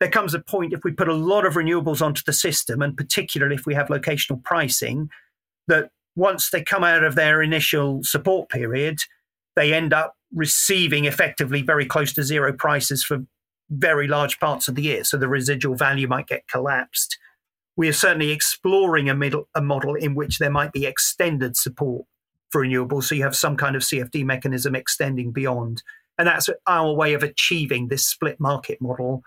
there 0.00 0.10
comes 0.10 0.34
a 0.34 0.40
point 0.40 0.72
if 0.72 0.80
we 0.84 0.92
put 0.92 1.08
a 1.08 1.14
lot 1.14 1.46
of 1.46 1.54
renewables 1.54 2.02
onto 2.02 2.22
the 2.24 2.32
system, 2.32 2.82
and 2.82 2.96
particularly 2.96 3.54
if 3.54 3.66
we 3.66 3.74
have 3.74 3.88
locational 3.88 4.42
pricing, 4.42 5.08
that 5.68 5.90
once 6.16 6.50
they 6.50 6.62
come 6.62 6.82
out 6.82 7.04
of 7.04 7.14
their 7.14 7.42
initial 7.42 8.02
support 8.02 8.48
period, 8.48 8.98
they 9.54 9.72
end 9.72 9.92
up 9.92 10.16
receiving 10.34 11.04
effectively 11.04 11.62
very 11.62 11.86
close 11.86 12.12
to 12.14 12.24
zero 12.24 12.52
prices 12.52 13.04
for 13.04 13.24
very 13.70 14.08
large 14.08 14.40
parts 14.40 14.66
of 14.66 14.74
the 14.74 14.82
year. 14.82 15.04
So 15.04 15.16
the 15.16 15.28
residual 15.28 15.76
value 15.76 16.08
might 16.08 16.26
get 16.26 16.48
collapsed. 16.48 17.18
We 17.76 17.88
are 17.88 17.92
certainly 17.92 18.30
exploring 18.30 19.10
a, 19.10 19.14
middle, 19.14 19.48
a 19.54 19.60
model 19.60 19.94
in 19.94 20.14
which 20.14 20.38
there 20.38 20.50
might 20.50 20.72
be 20.72 20.86
extended 20.86 21.56
support 21.56 22.06
for 22.50 22.64
renewables. 22.64 23.04
So 23.04 23.14
you 23.14 23.22
have 23.22 23.36
some 23.36 23.56
kind 23.56 23.76
of 23.76 23.82
CFD 23.82 24.24
mechanism 24.24 24.74
extending 24.74 25.32
beyond. 25.32 25.82
And 26.18 26.26
that's 26.26 26.48
our 26.66 26.94
way 26.94 27.12
of 27.12 27.22
achieving 27.22 27.88
this 27.88 28.06
split 28.06 28.40
market 28.40 28.80
model 28.80 29.22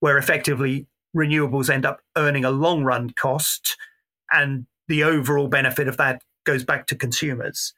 where 0.00 0.18
effectively 0.18 0.86
renewables 1.16 1.70
end 1.70 1.86
up 1.86 2.00
earning 2.16 2.44
a 2.44 2.50
long 2.50 2.84
run 2.84 3.10
cost 3.10 3.76
and 4.32 4.66
the 4.88 5.04
overall 5.04 5.48
benefit 5.48 5.88
of 5.88 5.96
that 5.96 6.22
goes 6.44 6.64
back 6.64 6.86
to 6.86 6.94
consumers. 6.94 7.72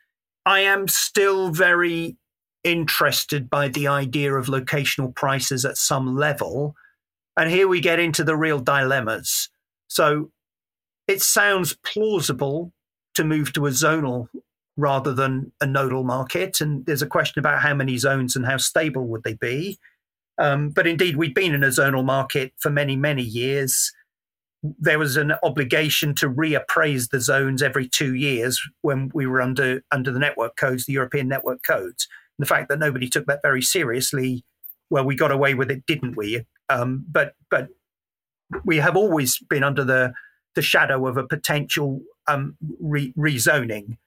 I 0.45 0.61
am 0.61 0.89
still 0.89 1.51
very 1.51 2.17
interested 2.63 3.49
by 3.49 3.69
the 3.69 3.87
idea 3.87 4.35
of 4.35 4.47
locational 4.47 5.15
prices 5.15 5.65
at 5.65 5.77
some 5.77 6.17
level. 6.17 6.75
And 7.37 7.51
here 7.51 7.69
we 7.69 7.81
get 7.81 8.01
into 8.01 8.25
the 8.25 8.37
real 8.37 8.59
dilemmas. 8.59 9.49
So 9.89 10.31
it 11.07 11.23
sounds 11.23 11.77
plausible 11.85 12.73
to 13.15 13.25
move 13.25 13.53
to 13.55 13.67
a 13.67 13.71
zonal 13.71 14.29
rather 14.77 15.15
than 15.15 15.53
a 15.61 15.67
nodal 15.67 16.05
market. 16.05 16.61
And 16.61 16.85
there's 16.87 17.03
a 17.03 17.07
question 17.07 17.39
about 17.39 17.63
how 17.63 17.75
many 17.75 17.97
zones 17.99 18.37
and 18.37 18.45
how 18.45 18.57
stable 18.57 19.07
would 19.07 19.23
they 19.25 19.35
be. 19.35 19.79
Um, 20.39 20.71
but 20.71 20.87
indeed, 20.87 21.17
we've 21.17 21.35
been 21.35 21.55
in 21.55 21.65
a 21.65 21.69
zonal 21.69 22.05
market 22.05 22.53
for 22.59 22.71
many, 22.71 22.95
many 22.95 23.23
years. 23.23 23.93
There 24.79 24.99
was 24.99 25.17
an 25.17 25.33
obligation 25.43 26.15
to 26.17 26.29
reappraise 26.29 27.11
the 27.11 27.21
zones 27.21 27.63
every 27.63 27.89
two 27.89 28.15
years 28.15 28.61
when 28.83 29.11
we 29.15 29.27
were 29.27 29.41
under 29.41 29.83
under 29.91 30.11
the 30.11 30.19
network 30.19 30.57
codes, 30.57 30.87
the 30.87 30.93
European 30.93 31.29
network 31.29 31.63
codes. 31.63 32.09
And 32.39 32.47
the 32.47 32.49
fact 32.49 32.69
that 32.69 32.79
nobody 32.79 33.09
took 33.09 33.27
that 33.27 33.41
very 33.43 33.63
seriously, 33.63 34.45
well, 34.91 35.05
we 35.05 35.17
got 35.17 35.33
away 35.33 35.55
with 35.55 35.71
it, 35.71 35.87
didn't 35.87 36.17
we? 36.17 36.45
Um, 36.69 37.05
but 37.11 37.35
but 37.51 37.69
we 38.65 38.77
have 38.77 38.97
always 38.97 39.39
been 39.39 39.65
under 39.65 39.85
the 39.85 40.13
the 40.55 40.63
shadow 40.63 41.07
of 41.07 41.17
a 41.17 41.27
potential 41.27 42.01
um, 42.27 42.57
re- 42.81 43.13
rezoning. 43.17 43.99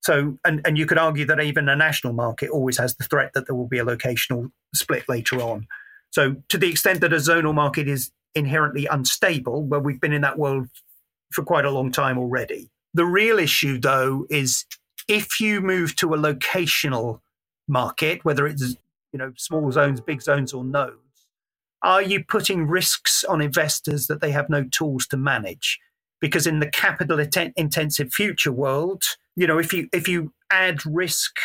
So, 0.00 0.38
and, 0.44 0.60
and 0.64 0.78
you 0.78 0.86
could 0.86 0.98
argue 0.98 1.26
that 1.26 1.40
even 1.40 1.68
a 1.68 1.76
national 1.76 2.12
market 2.12 2.50
always 2.50 2.78
has 2.78 2.94
the 2.96 3.04
threat 3.04 3.32
that 3.34 3.46
there 3.46 3.54
will 3.54 3.68
be 3.68 3.78
a 3.78 3.84
locational 3.84 4.50
split 4.74 5.08
later 5.08 5.40
on. 5.40 5.66
So, 6.10 6.36
to 6.48 6.56
the 6.56 6.70
extent 6.70 7.00
that 7.02 7.12
a 7.12 7.16
zonal 7.16 7.54
market 7.54 7.88
is 7.88 8.10
inherently 8.38 8.86
unstable, 8.86 9.64
well, 9.64 9.80
we've 9.80 10.00
been 10.00 10.12
in 10.12 10.22
that 10.22 10.38
world 10.38 10.68
for 11.32 11.44
quite 11.44 11.64
a 11.64 11.70
long 11.70 11.92
time 11.92 12.18
already. 12.18 12.70
The 12.94 13.04
real 13.04 13.38
issue, 13.38 13.78
though, 13.78 14.26
is 14.30 14.64
if 15.08 15.40
you 15.40 15.60
move 15.60 15.96
to 15.96 16.14
a 16.14 16.18
locational 16.18 17.20
market, 17.66 18.24
whether 18.24 18.46
it's 18.46 18.76
you 19.12 19.18
know 19.18 19.32
small 19.36 19.70
zones, 19.70 20.00
big 20.00 20.22
zones, 20.22 20.52
or 20.52 20.64
nodes, 20.64 21.26
are 21.82 22.02
you 22.02 22.24
putting 22.24 22.66
risks 22.66 23.24
on 23.24 23.40
investors 23.40 24.06
that 24.06 24.20
they 24.20 24.30
have 24.30 24.48
no 24.48 24.64
tools 24.64 25.06
to 25.08 25.16
manage? 25.16 25.78
Because 26.20 26.46
in 26.46 26.60
the 26.60 26.70
capital 26.70 27.20
intensive 27.56 28.12
future 28.12 28.52
world, 28.52 29.02
you 29.36 29.46
know, 29.46 29.58
if 29.58 29.72
you 29.72 29.88
if 29.92 30.08
you 30.08 30.32
add 30.50 30.84
risk 30.84 31.36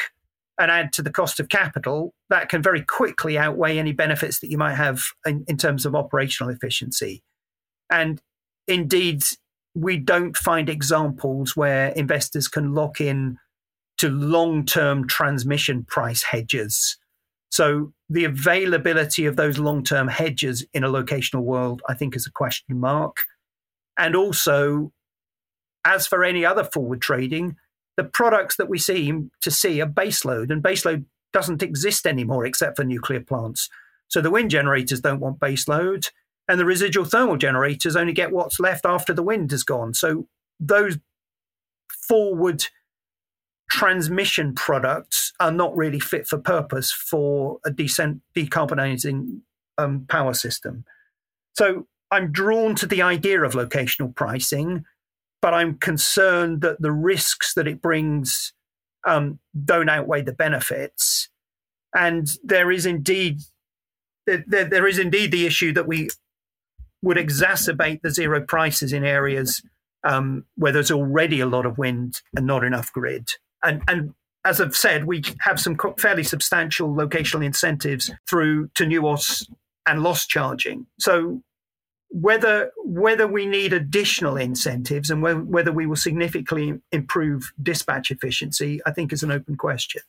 and 0.59 0.69
add 0.69 0.93
to 0.93 1.01
the 1.01 1.11
cost 1.11 1.39
of 1.39 1.49
capital, 1.49 2.13
that 2.29 2.49
can 2.49 2.61
very 2.61 2.81
quickly 2.81 3.37
outweigh 3.37 3.77
any 3.77 3.91
benefits 3.91 4.39
that 4.39 4.49
you 4.49 4.57
might 4.57 4.75
have 4.75 5.01
in, 5.25 5.43
in 5.47 5.57
terms 5.57 5.85
of 5.85 5.95
operational 5.95 6.51
efficiency. 6.51 7.23
And 7.89 8.21
indeed, 8.67 9.23
we 9.75 9.97
don't 9.97 10.37
find 10.37 10.69
examples 10.69 11.55
where 11.55 11.89
investors 11.89 12.47
can 12.47 12.73
lock 12.73 13.01
in 13.01 13.37
to 13.97 14.09
long 14.09 14.65
term 14.65 15.07
transmission 15.07 15.83
price 15.85 16.23
hedges. 16.23 16.97
So, 17.49 17.93
the 18.09 18.25
availability 18.25 19.25
of 19.25 19.35
those 19.35 19.57
long 19.57 19.83
term 19.83 20.07
hedges 20.07 20.65
in 20.73 20.83
a 20.83 20.89
locational 20.89 21.43
world, 21.43 21.81
I 21.87 21.93
think, 21.93 22.15
is 22.15 22.27
a 22.27 22.31
question 22.31 22.79
mark. 22.79 23.17
And 23.97 24.15
also, 24.15 24.91
as 25.85 26.07
for 26.07 26.23
any 26.23 26.45
other 26.45 26.63
forward 26.63 27.01
trading, 27.01 27.55
the 27.97 28.03
products 28.03 28.57
that 28.57 28.69
we 28.69 28.79
seem 28.79 29.31
to 29.41 29.51
see 29.51 29.81
are 29.81 29.87
baseload, 29.87 30.51
and 30.51 30.63
baseload 30.63 31.05
doesn't 31.31 31.63
exist 31.63 32.05
anymore 32.05 32.45
except 32.45 32.77
for 32.77 32.83
nuclear 32.83 33.21
plants. 33.21 33.69
So 34.07 34.21
the 34.21 34.31
wind 34.31 34.51
generators 34.51 35.01
don't 35.01 35.19
want 35.19 35.39
baseload, 35.39 36.09
and 36.47 36.59
the 36.59 36.65
residual 36.65 37.05
thermal 37.05 37.37
generators 37.37 37.95
only 37.95 38.13
get 38.13 38.31
what's 38.31 38.59
left 38.59 38.85
after 38.85 39.13
the 39.13 39.23
wind 39.23 39.51
has 39.51 39.63
gone. 39.63 39.93
So 39.93 40.27
those 40.59 40.97
forward 42.07 42.65
transmission 43.69 44.53
products 44.53 45.33
are 45.39 45.51
not 45.51 45.75
really 45.75 45.99
fit 45.99 46.27
for 46.27 46.37
purpose 46.37 46.91
for 46.91 47.59
a 47.65 47.71
decent 47.71 48.21
decarbonizing 48.35 49.41
um, 49.77 50.05
power 50.07 50.33
system. 50.33 50.85
So 51.55 51.87
I'm 52.11 52.31
drawn 52.31 52.75
to 52.75 52.85
the 52.85 53.01
idea 53.01 53.41
of 53.41 53.53
locational 53.53 54.13
pricing 54.13 54.85
but 55.43 55.53
I'm 55.53 55.77
concerned 55.77 56.61
that 56.61 56.81
the 56.81 56.93
risks 56.93 57.53
that 57.55 57.67
it 57.67 57.81
brings 57.81 58.53
um, 59.05 59.39
don't 59.65 59.89
outweigh 59.89 60.21
the 60.21 60.31
benefits. 60.31 61.27
And 61.93 62.29
there 62.45 62.71
is 62.71 62.85
indeed 62.85 63.41
there, 64.25 64.45
there 64.47 64.87
is 64.87 64.97
indeed 64.97 65.33
the 65.33 65.45
issue 65.45 65.73
that 65.73 65.85
we 65.85 66.07
would 67.01 67.17
exacerbate 67.17 68.01
the 68.01 68.09
zero 68.09 68.39
prices 68.41 68.93
in 68.93 69.03
areas 69.03 69.61
um, 70.05 70.45
where 70.55 70.71
there's 70.71 70.91
already 70.91 71.41
a 71.41 71.45
lot 71.45 71.65
of 71.65 71.77
wind 71.77 72.21
and 72.37 72.47
not 72.47 72.63
enough 72.63 72.93
grid. 72.93 73.27
And 73.61 73.83
and 73.89 74.13
as 74.45 74.61
I've 74.61 74.77
said, 74.77 75.03
we 75.03 75.23
have 75.41 75.59
some 75.59 75.77
fairly 75.97 76.23
substantial 76.23 76.87
locational 76.87 77.45
incentives 77.45 78.09
through 78.29 78.69
to 78.75 78.85
TNUoS 78.85 79.45
and 79.85 80.03
loss 80.03 80.25
charging. 80.25 80.87
So 80.99 81.41
whether 82.13 82.71
whether 82.77 83.25
we 83.25 83.47
need 83.47 83.73
additional 83.73 84.37
incentives 84.37 85.09
and 85.09 85.23
whether 85.23 85.71
we 85.71 85.87
will 85.87 85.95
significantly 85.95 86.79
improve 86.91 87.51
dispatch 87.61 88.11
efficiency, 88.11 88.79
I 88.85 88.91
think 88.91 89.11
is 89.11 89.23
an 89.23 89.31
open 89.31 89.57
question. 89.57 90.03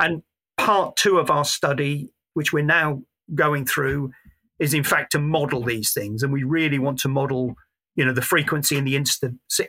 And 0.00 0.24
part 0.56 0.96
two 0.96 1.18
of 1.18 1.30
our 1.30 1.44
study, 1.44 2.10
which 2.34 2.52
we're 2.52 2.64
now 2.64 3.02
going 3.36 3.66
through, 3.66 4.10
is 4.58 4.74
in 4.74 4.82
fact 4.82 5.12
to 5.12 5.20
model 5.20 5.62
these 5.62 5.92
things, 5.92 6.24
and 6.24 6.32
we 6.32 6.42
really 6.42 6.80
want 6.80 6.98
to 7.00 7.08
model, 7.08 7.54
you 7.94 8.04
know, 8.04 8.12
the 8.12 8.20
frequency 8.20 8.76
and 8.76 8.88
the 8.88 8.96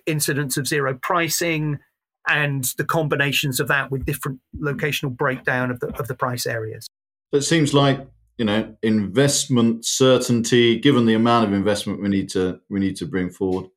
incidence 0.08 0.58
of 0.58 0.68
zero 0.68 0.98
pricing, 1.00 1.78
and 2.28 2.64
the 2.78 2.86
combinations 2.86 3.60
of 3.60 3.68
that 3.68 3.92
with 3.92 4.06
different 4.06 4.40
locational 4.60 5.16
breakdown 5.16 5.70
of 5.70 5.80
the 5.82 5.88
of 6.00 6.08
the 6.08 6.16
price 6.16 6.48
areas. 6.48 6.88
It 7.32 7.42
seems 7.42 7.76
like 7.76 8.08
you 8.40 8.46
know 8.46 8.76
investment 8.82 9.86
certainty 9.86 10.80
given 10.80 11.06
the 11.06 11.14
amount 11.14 11.46
of 11.46 11.54
investment 11.54 12.02
we 12.02 12.10
need 12.10 12.30
to 12.30 12.60
we 12.70 12.80
need 12.80 12.96
to 12.96 13.06
bring 13.06 13.30
forward 13.30 13.68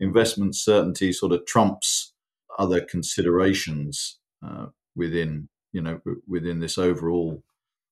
investment 0.00 0.56
certainty 0.56 1.12
sort 1.12 1.32
of 1.32 1.44
trumps 1.44 2.14
other 2.58 2.80
considerations 2.80 4.18
uh, 4.46 4.66
within 4.96 5.48
you 5.72 5.82
know 5.82 6.00
within 6.26 6.60
this 6.60 6.78
overall 6.78 7.42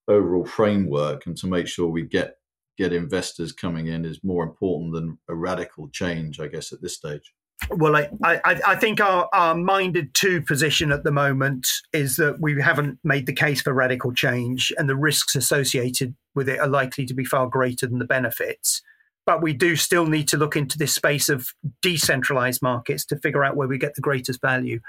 overall 0.08 0.46
framework 0.46 1.26
and 1.26 1.36
to 1.36 1.46
make 1.46 1.66
sure 1.66 1.86
we 1.88 2.02
get 2.02 2.36
get 2.80 2.92
investors 2.94 3.52
coming 3.52 3.88
in 3.88 4.06
is 4.06 4.24
more 4.24 4.42
important 4.42 4.94
than 4.94 5.18
a 5.28 5.34
radical 5.34 5.88
change, 5.90 6.40
I 6.40 6.46
guess, 6.46 6.72
at 6.72 6.80
this 6.80 6.94
stage. 6.94 7.34
Well, 7.70 7.94
I, 7.94 8.08
I, 8.24 8.60
I, 8.68 8.76
think 8.76 9.02
our, 9.02 9.28
our 9.34 9.54
minded 9.54 10.14
to 10.14 10.40
position 10.40 10.90
at 10.90 11.04
the 11.04 11.12
moment 11.12 11.68
is 11.92 12.16
that 12.16 12.40
we 12.40 12.58
haven't 12.58 12.98
made 13.04 13.26
the 13.26 13.34
case 13.34 13.60
for 13.60 13.74
radical 13.74 14.14
change, 14.14 14.72
and 14.78 14.88
the 14.88 14.96
risks 14.96 15.36
associated 15.36 16.14
with 16.34 16.48
it 16.48 16.60
are 16.60 16.68
likely 16.68 17.06
to 17.06 17.14
be 17.14 17.24
far 17.24 17.46
greater 17.48 17.86
than 17.86 17.98
the 17.98 18.04
benefits. 18.04 18.82
But 19.26 19.42
we 19.42 19.52
do 19.52 19.76
still 19.76 20.06
need 20.06 20.28
to 20.28 20.36
look 20.36 20.56
into 20.56 20.78
this 20.78 20.94
space 20.94 21.28
of 21.28 21.48
decentralized 21.82 22.62
markets 22.62 23.04
to 23.06 23.18
figure 23.18 23.44
out 23.44 23.56
where 23.56 23.68
we 23.68 23.78
get 23.78 23.94
the 23.94 24.00
greatest 24.00 24.40
value. 24.40 24.80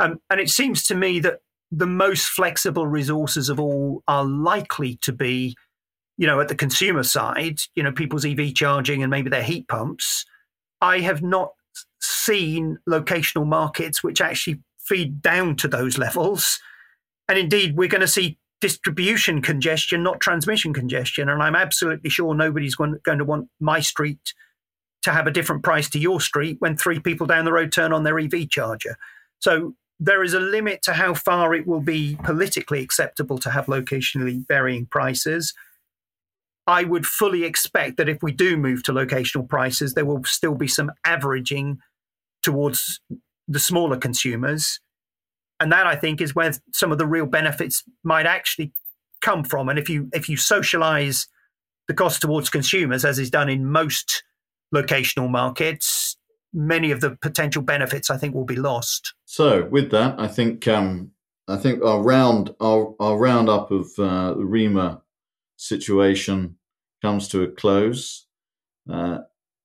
Um, 0.00 0.20
and 0.30 0.40
it 0.40 0.50
seems 0.50 0.84
to 0.84 0.94
me 0.94 1.20
that 1.20 1.40
the 1.70 1.86
most 1.86 2.26
flexible 2.26 2.86
resources 2.86 3.48
of 3.48 3.60
all 3.60 4.02
are 4.08 4.24
likely 4.24 4.96
to 5.02 5.12
be, 5.12 5.56
you 6.16 6.26
know, 6.26 6.40
at 6.40 6.48
the 6.48 6.54
consumer 6.54 7.02
side, 7.02 7.58
you 7.74 7.82
know, 7.82 7.92
people's 7.92 8.24
EV 8.24 8.54
charging 8.54 9.02
and 9.02 9.10
maybe 9.10 9.30
their 9.30 9.42
heat 9.42 9.68
pumps. 9.68 10.24
I 10.80 11.00
have 11.00 11.22
not 11.22 11.52
seen 12.00 12.78
locational 12.88 13.46
markets 13.46 14.02
which 14.02 14.20
actually 14.20 14.60
feed 14.78 15.22
down 15.22 15.56
to 15.56 15.68
those 15.68 15.98
levels. 15.98 16.60
And 17.28 17.38
indeed, 17.38 17.76
we're 17.76 17.88
going 17.88 18.02
to 18.02 18.08
see 18.08 18.38
distribution 18.64 19.42
congestion, 19.42 20.02
not 20.02 20.20
transmission 20.20 20.72
congestion. 20.72 21.28
And 21.28 21.42
I'm 21.42 21.54
absolutely 21.54 22.08
sure 22.08 22.34
nobody's 22.34 22.74
going 22.74 22.98
to 23.04 23.22
want 23.22 23.50
my 23.60 23.80
street 23.80 24.32
to 25.02 25.10
have 25.10 25.26
a 25.26 25.30
different 25.30 25.62
price 25.62 25.90
to 25.90 25.98
your 25.98 26.18
street 26.18 26.56
when 26.60 26.74
three 26.74 26.98
people 26.98 27.26
down 27.26 27.44
the 27.44 27.52
road 27.52 27.72
turn 27.72 27.92
on 27.92 28.04
their 28.04 28.18
EV 28.18 28.48
charger. 28.48 28.96
So 29.38 29.74
there 30.00 30.24
is 30.24 30.32
a 30.32 30.40
limit 30.40 30.80
to 30.84 30.94
how 30.94 31.12
far 31.12 31.52
it 31.52 31.66
will 31.66 31.82
be 31.82 32.16
politically 32.24 32.80
acceptable 32.80 33.36
to 33.40 33.50
have 33.50 33.66
locationally 33.66 34.46
varying 34.48 34.86
prices. 34.86 35.52
I 36.66 36.84
would 36.84 37.06
fully 37.06 37.44
expect 37.44 37.98
that 37.98 38.08
if 38.08 38.22
we 38.22 38.32
do 38.32 38.56
move 38.56 38.82
to 38.84 38.94
locational 38.94 39.46
prices, 39.46 39.92
there 39.92 40.06
will 40.06 40.24
still 40.24 40.54
be 40.54 40.68
some 40.68 40.90
averaging 41.04 41.80
towards 42.42 42.98
the 43.46 43.58
smaller 43.58 43.98
consumers. 43.98 44.80
And 45.60 45.70
that 45.72 45.86
I 45.86 45.96
think 45.96 46.20
is 46.20 46.34
where 46.34 46.52
some 46.72 46.92
of 46.92 46.98
the 46.98 47.06
real 47.06 47.26
benefits 47.26 47.82
might 48.02 48.26
actually 48.26 48.72
come 49.20 49.44
from. 49.44 49.68
And 49.68 49.78
if 49.78 49.88
you 49.88 50.08
if 50.12 50.28
you 50.28 50.36
socialize 50.36 51.28
the 51.88 51.94
cost 51.94 52.20
towards 52.20 52.50
consumers, 52.50 53.04
as 53.04 53.18
is 53.18 53.30
done 53.30 53.48
in 53.48 53.66
most 53.66 54.22
locational 54.74 55.30
markets, 55.30 56.16
many 56.52 56.90
of 56.90 57.00
the 57.00 57.16
potential 57.22 57.62
benefits 57.62 58.10
I 58.10 58.16
think 58.16 58.34
will 58.34 58.44
be 58.44 58.56
lost. 58.56 59.14
So 59.24 59.66
with 59.66 59.90
that, 59.90 60.18
I 60.18 60.28
think 60.28 60.66
um, 60.68 61.12
I 61.48 61.56
think 61.56 61.82
our 61.82 62.02
round 62.02 62.54
our 62.60 62.94
our 63.00 63.16
roundup 63.16 63.70
of 63.70 63.86
uh, 63.98 64.34
the 64.34 64.44
REMA 64.44 65.00
situation 65.56 66.56
comes 67.02 67.28
to 67.28 67.42
a 67.42 67.48
close. 67.48 68.26
Uh, 68.90 69.18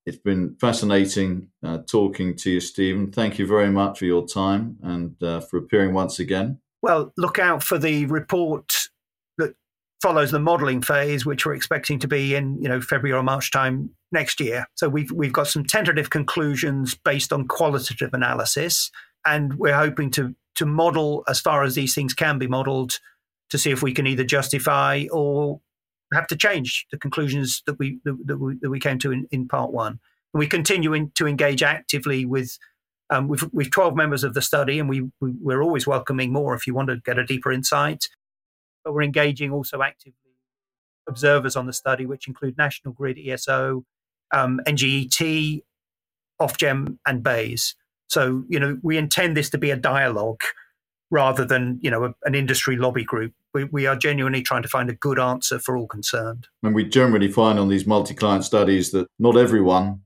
it's 0.10 0.18
been 0.18 0.56
fascinating 0.60 1.50
uh, 1.64 1.80
talking 1.88 2.36
to 2.38 2.52
you, 2.52 2.60
Stephen. 2.60 3.12
Thank 3.12 3.38
you 3.38 3.46
very 3.46 3.70
much 3.70 4.00
for 4.00 4.06
your 4.06 4.28
time 4.28 4.78
and 4.82 5.22
uh, 5.24 5.40
for 5.40 5.58
appearing 5.58 5.94
once 5.94 6.20
again. 6.20 6.60
Well, 6.82 7.14
look 7.16 7.38
out 7.38 7.64
for 7.64 7.78
the 7.78 8.06
report 8.08 8.74
that 9.38 9.56
follows 10.02 10.32
the 10.32 10.40
modelling 10.40 10.82
phase, 10.82 11.26
which 11.26 11.46
we're 11.46 11.54
expecting 11.54 12.00
to 12.00 12.08
be 12.08 12.34
in, 12.34 12.60
you 12.62 12.68
know, 12.68 12.82
February 12.82 13.18
or 13.18 13.24
March 13.24 13.52
time 13.52 13.92
next 14.12 14.40
year. 14.40 14.66
So 14.76 14.90
we've 14.90 15.12
we've 15.12 15.34
got 15.34 15.48
some 15.48 15.64
tentative 15.64 16.10
conclusions 16.10 16.96
based 16.96 17.32
on 17.32 17.48
qualitative 17.48 18.14
analysis, 18.14 18.90
and 19.26 19.54
we're 19.56 19.78
hoping 19.78 20.10
to 20.12 20.36
to 20.56 20.66
model 20.66 21.24
as 21.28 21.40
far 21.40 21.64
as 21.64 21.76
these 21.76 21.94
things 21.94 22.14
can 22.14 22.40
be 22.40 22.48
modelled 22.48 23.00
to 23.52 23.58
see 23.58 23.72
if 23.72 23.84
we 23.84 23.94
can 23.94 24.08
either 24.08 24.24
justify 24.24 25.06
or 25.12 25.62
have 26.14 26.28
to 26.28 26.36
change 26.36 26.86
the 26.92 26.98
conclusions 26.98 27.62
that 27.66 27.78
we 27.80 28.00
that, 28.06 28.38
we, 28.38 28.56
that 28.62 28.70
we 28.70 28.80
came 28.80 29.00
to 29.00 29.12
in, 29.12 29.28
in 29.32 29.48
part 29.48 29.72
one. 29.72 30.00
And 30.34 30.40
we 30.40 30.48
continue 30.48 30.94
in, 30.94 31.12
to 31.16 31.28
engage 31.28 31.64
actively 31.64 32.26
with. 32.26 32.58
Um, 33.12 33.28
we've 33.28 33.44
we've 33.52 33.72
twelve 33.72 33.96
members 33.96 34.24
of 34.24 34.36
the 34.36 34.42
study, 34.42 34.80
and 34.80 34.88
we, 34.88 35.02
we 35.20 35.34
we're 35.42 35.64
always 35.64 35.88
welcoming 35.88 36.32
more 36.32 36.54
if 36.54 36.68
you 36.68 36.76
want 36.76 36.90
to 36.90 36.98
get 36.98 37.18
a 37.18 37.26
deeper 37.26 37.52
insight. 37.52 38.08
But 38.84 38.94
we're 38.94 39.02
engaging 39.02 39.52
also 39.52 39.82
actively 39.82 40.14
observers 41.08 41.56
on 41.56 41.66
the 41.66 41.74
study, 41.74 42.06
which 42.06 42.28
include 42.28 42.58
National 42.58 42.94
Grid, 42.94 43.18
ESO, 43.18 43.84
um, 44.32 44.62
NGET, 44.68 45.64
Ofgem, 46.40 46.98
and 47.06 47.24
BEIS. 47.24 47.76
So 48.10 48.44
you 48.48 48.60
know 48.60 48.78
we 48.84 48.98
intend 48.98 49.36
this 49.36 49.50
to 49.52 49.58
be 49.58 49.72
a 49.72 49.76
dialogue 49.76 50.42
rather 51.12 51.46
than 51.46 51.80
you 51.82 51.92
know 51.92 52.06
a, 52.06 52.14
an 52.24 52.36
industry 52.36 52.78
lobby 52.78 53.04
group. 53.04 53.34
We, 53.54 53.64
we 53.66 53.88
are 53.88 53.96
genuinely 53.96 54.42
trying 54.42 54.64
to 54.64 54.70
find 54.70 54.90
a 54.90 54.96
good 54.96 55.20
answer 55.20 55.60
for 55.60 55.76
all 55.76 55.88
concerned. 55.88 56.48
And 56.62 56.76
we 56.76 56.86
generally 56.86 57.32
find 57.32 57.58
on 57.58 57.70
these 57.70 57.88
multi-client 57.88 58.46
studies 58.46 58.92
that 58.92 59.08
not 59.18 59.38
everyone 59.38 60.02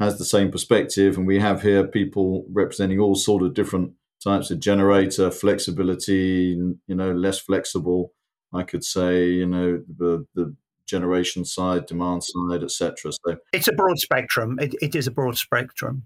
has 0.00 0.18
the 0.18 0.24
same 0.24 0.50
perspective, 0.50 1.16
and 1.16 1.26
we 1.26 1.40
have 1.40 1.62
here 1.62 1.86
people 1.86 2.44
representing 2.52 3.00
all 3.00 3.14
sort 3.14 3.42
of 3.42 3.54
different 3.54 3.92
types 4.22 4.50
of 4.50 4.60
generator 4.60 5.30
flexibility. 5.30 6.56
You 6.86 6.94
know, 6.94 7.12
less 7.12 7.38
flexible. 7.38 8.12
I 8.52 8.62
could 8.62 8.84
say, 8.84 9.28
you 9.28 9.46
know, 9.46 9.82
the 9.96 10.26
the 10.34 10.54
generation 10.86 11.44
side, 11.44 11.86
demand 11.86 12.24
side, 12.24 12.62
etc. 12.62 13.12
So 13.12 13.36
it's 13.52 13.68
a 13.68 13.72
broad 13.72 13.98
spectrum. 13.98 14.58
It, 14.60 14.74
it 14.80 14.94
is 14.94 15.06
a 15.06 15.10
broad 15.10 15.36
spectrum. 15.36 16.04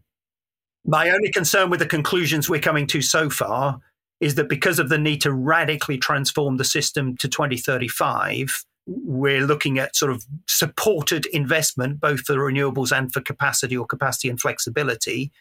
My 0.84 1.10
only 1.10 1.30
concern 1.30 1.70
with 1.70 1.78
the 1.78 1.86
conclusions 1.86 2.50
we're 2.50 2.60
coming 2.60 2.88
to 2.88 3.00
so 3.00 3.30
far 3.30 3.80
is 4.22 4.36
that 4.36 4.48
because 4.48 4.78
of 4.78 4.88
the 4.88 4.98
need 4.98 5.20
to 5.20 5.32
radically 5.32 5.98
transform 5.98 6.56
the 6.56 6.64
system 6.64 7.16
to 7.16 7.28
2035, 7.28 8.64
we're 8.86 9.44
looking 9.44 9.80
at 9.80 9.96
sort 9.96 10.12
of 10.12 10.24
supported 10.46 11.26
investment, 11.26 12.00
both 12.00 12.20
for 12.20 12.36
renewables 12.36 12.96
and 12.96 13.12
for 13.12 13.20
capacity 13.20 13.76
or 13.76 13.84
capacity 13.84 14.28
and 14.28 14.40
flexibility, 14.40 15.32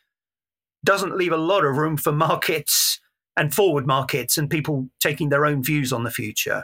doesn't 0.83 1.15
leave 1.15 1.31
a 1.31 1.37
lot 1.37 1.63
of 1.63 1.77
room 1.77 1.95
for 1.95 2.11
markets 2.11 2.99
and 3.37 3.53
forward 3.53 3.85
markets 3.85 4.35
and 4.35 4.49
people 4.49 4.89
taking 4.99 5.29
their 5.29 5.45
own 5.45 5.63
views 5.63 5.93
on 5.93 6.03
the 6.03 6.09
future. 6.11 6.63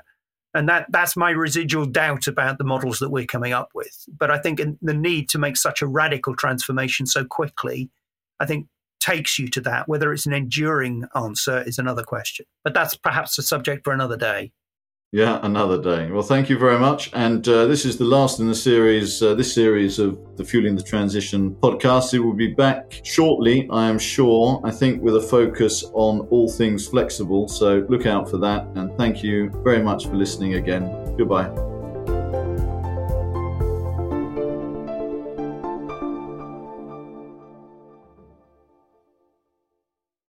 And 0.55 0.67
that, 0.69 0.87
that's 0.89 1.15
my 1.15 1.29
residual 1.29 1.85
doubt 1.85 2.25
about 2.25 2.57
the 2.57 2.63
models 2.63 2.97
that 2.97 3.11
we're 3.11 3.27
coming 3.27 3.53
up 3.53 3.69
with. 3.75 4.05
But 4.17 4.31
I 4.31 4.39
think 4.39 4.59
the 4.81 4.93
need 4.95 5.29
to 5.29 5.37
make 5.37 5.55
such 5.55 5.83
a 5.83 5.87
radical 5.87 6.35
transformation 6.35 7.05
so 7.05 7.25
quickly, 7.25 7.91
I 8.39 8.47
think 8.47 8.65
takes 8.99 9.37
you 9.37 9.47
to 9.49 9.61
that. 9.61 9.87
Whether 9.87 10.11
it's 10.13 10.25
an 10.25 10.33
enduring 10.33 11.05
answer 11.15 11.61
is 11.63 11.77
another 11.77 12.03
question. 12.03 12.45
But 12.63 12.73
that's 12.73 12.95
perhaps 12.95 13.37
a 13.37 13.43
subject 13.43 13.83
for 13.83 13.93
another 13.93 14.17
day. 14.17 14.51
Yeah, 15.13 15.39
another 15.41 15.81
day. 15.81 16.11
Well, 16.11 16.21
thank 16.21 16.49
you 16.49 16.57
very 16.57 16.77
much. 16.77 17.09
And 17.13 17.47
uh, 17.47 17.65
this 17.65 17.85
is 17.85 17.97
the 17.97 18.03
last 18.03 18.41
in 18.41 18.47
the 18.47 18.55
series, 18.55 19.21
uh, 19.21 19.35
this 19.35 19.53
series 19.53 19.99
of 19.99 20.19
the 20.35 20.43
Fueling 20.43 20.75
the 20.75 20.83
Transition 20.83 21.55
podcast. 21.55 22.13
It 22.13 22.19
will 22.19 22.33
be 22.33 22.53
back 22.53 22.99
shortly, 23.05 23.69
I 23.71 23.87
am 23.87 23.99
sure, 23.99 24.59
I 24.65 24.71
think 24.71 25.01
with 25.01 25.15
a 25.15 25.21
focus 25.21 25.85
on 25.93 26.27
all 26.29 26.51
things 26.51 26.87
flexible. 26.89 27.47
So 27.47 27.85
look 27.87 28.05
out 28.05 28.29
for 28.29 28.37
that. 28.39 28.67
And 28.75 28.95
thank 28.97 29.23
you 29.23 29.49
very 29.63 29.81
much 29.81 30.07
for 30.07 30.15
listening 30.15 30.55
again. 30.55 31.15
Goodbye. 31.17 31.76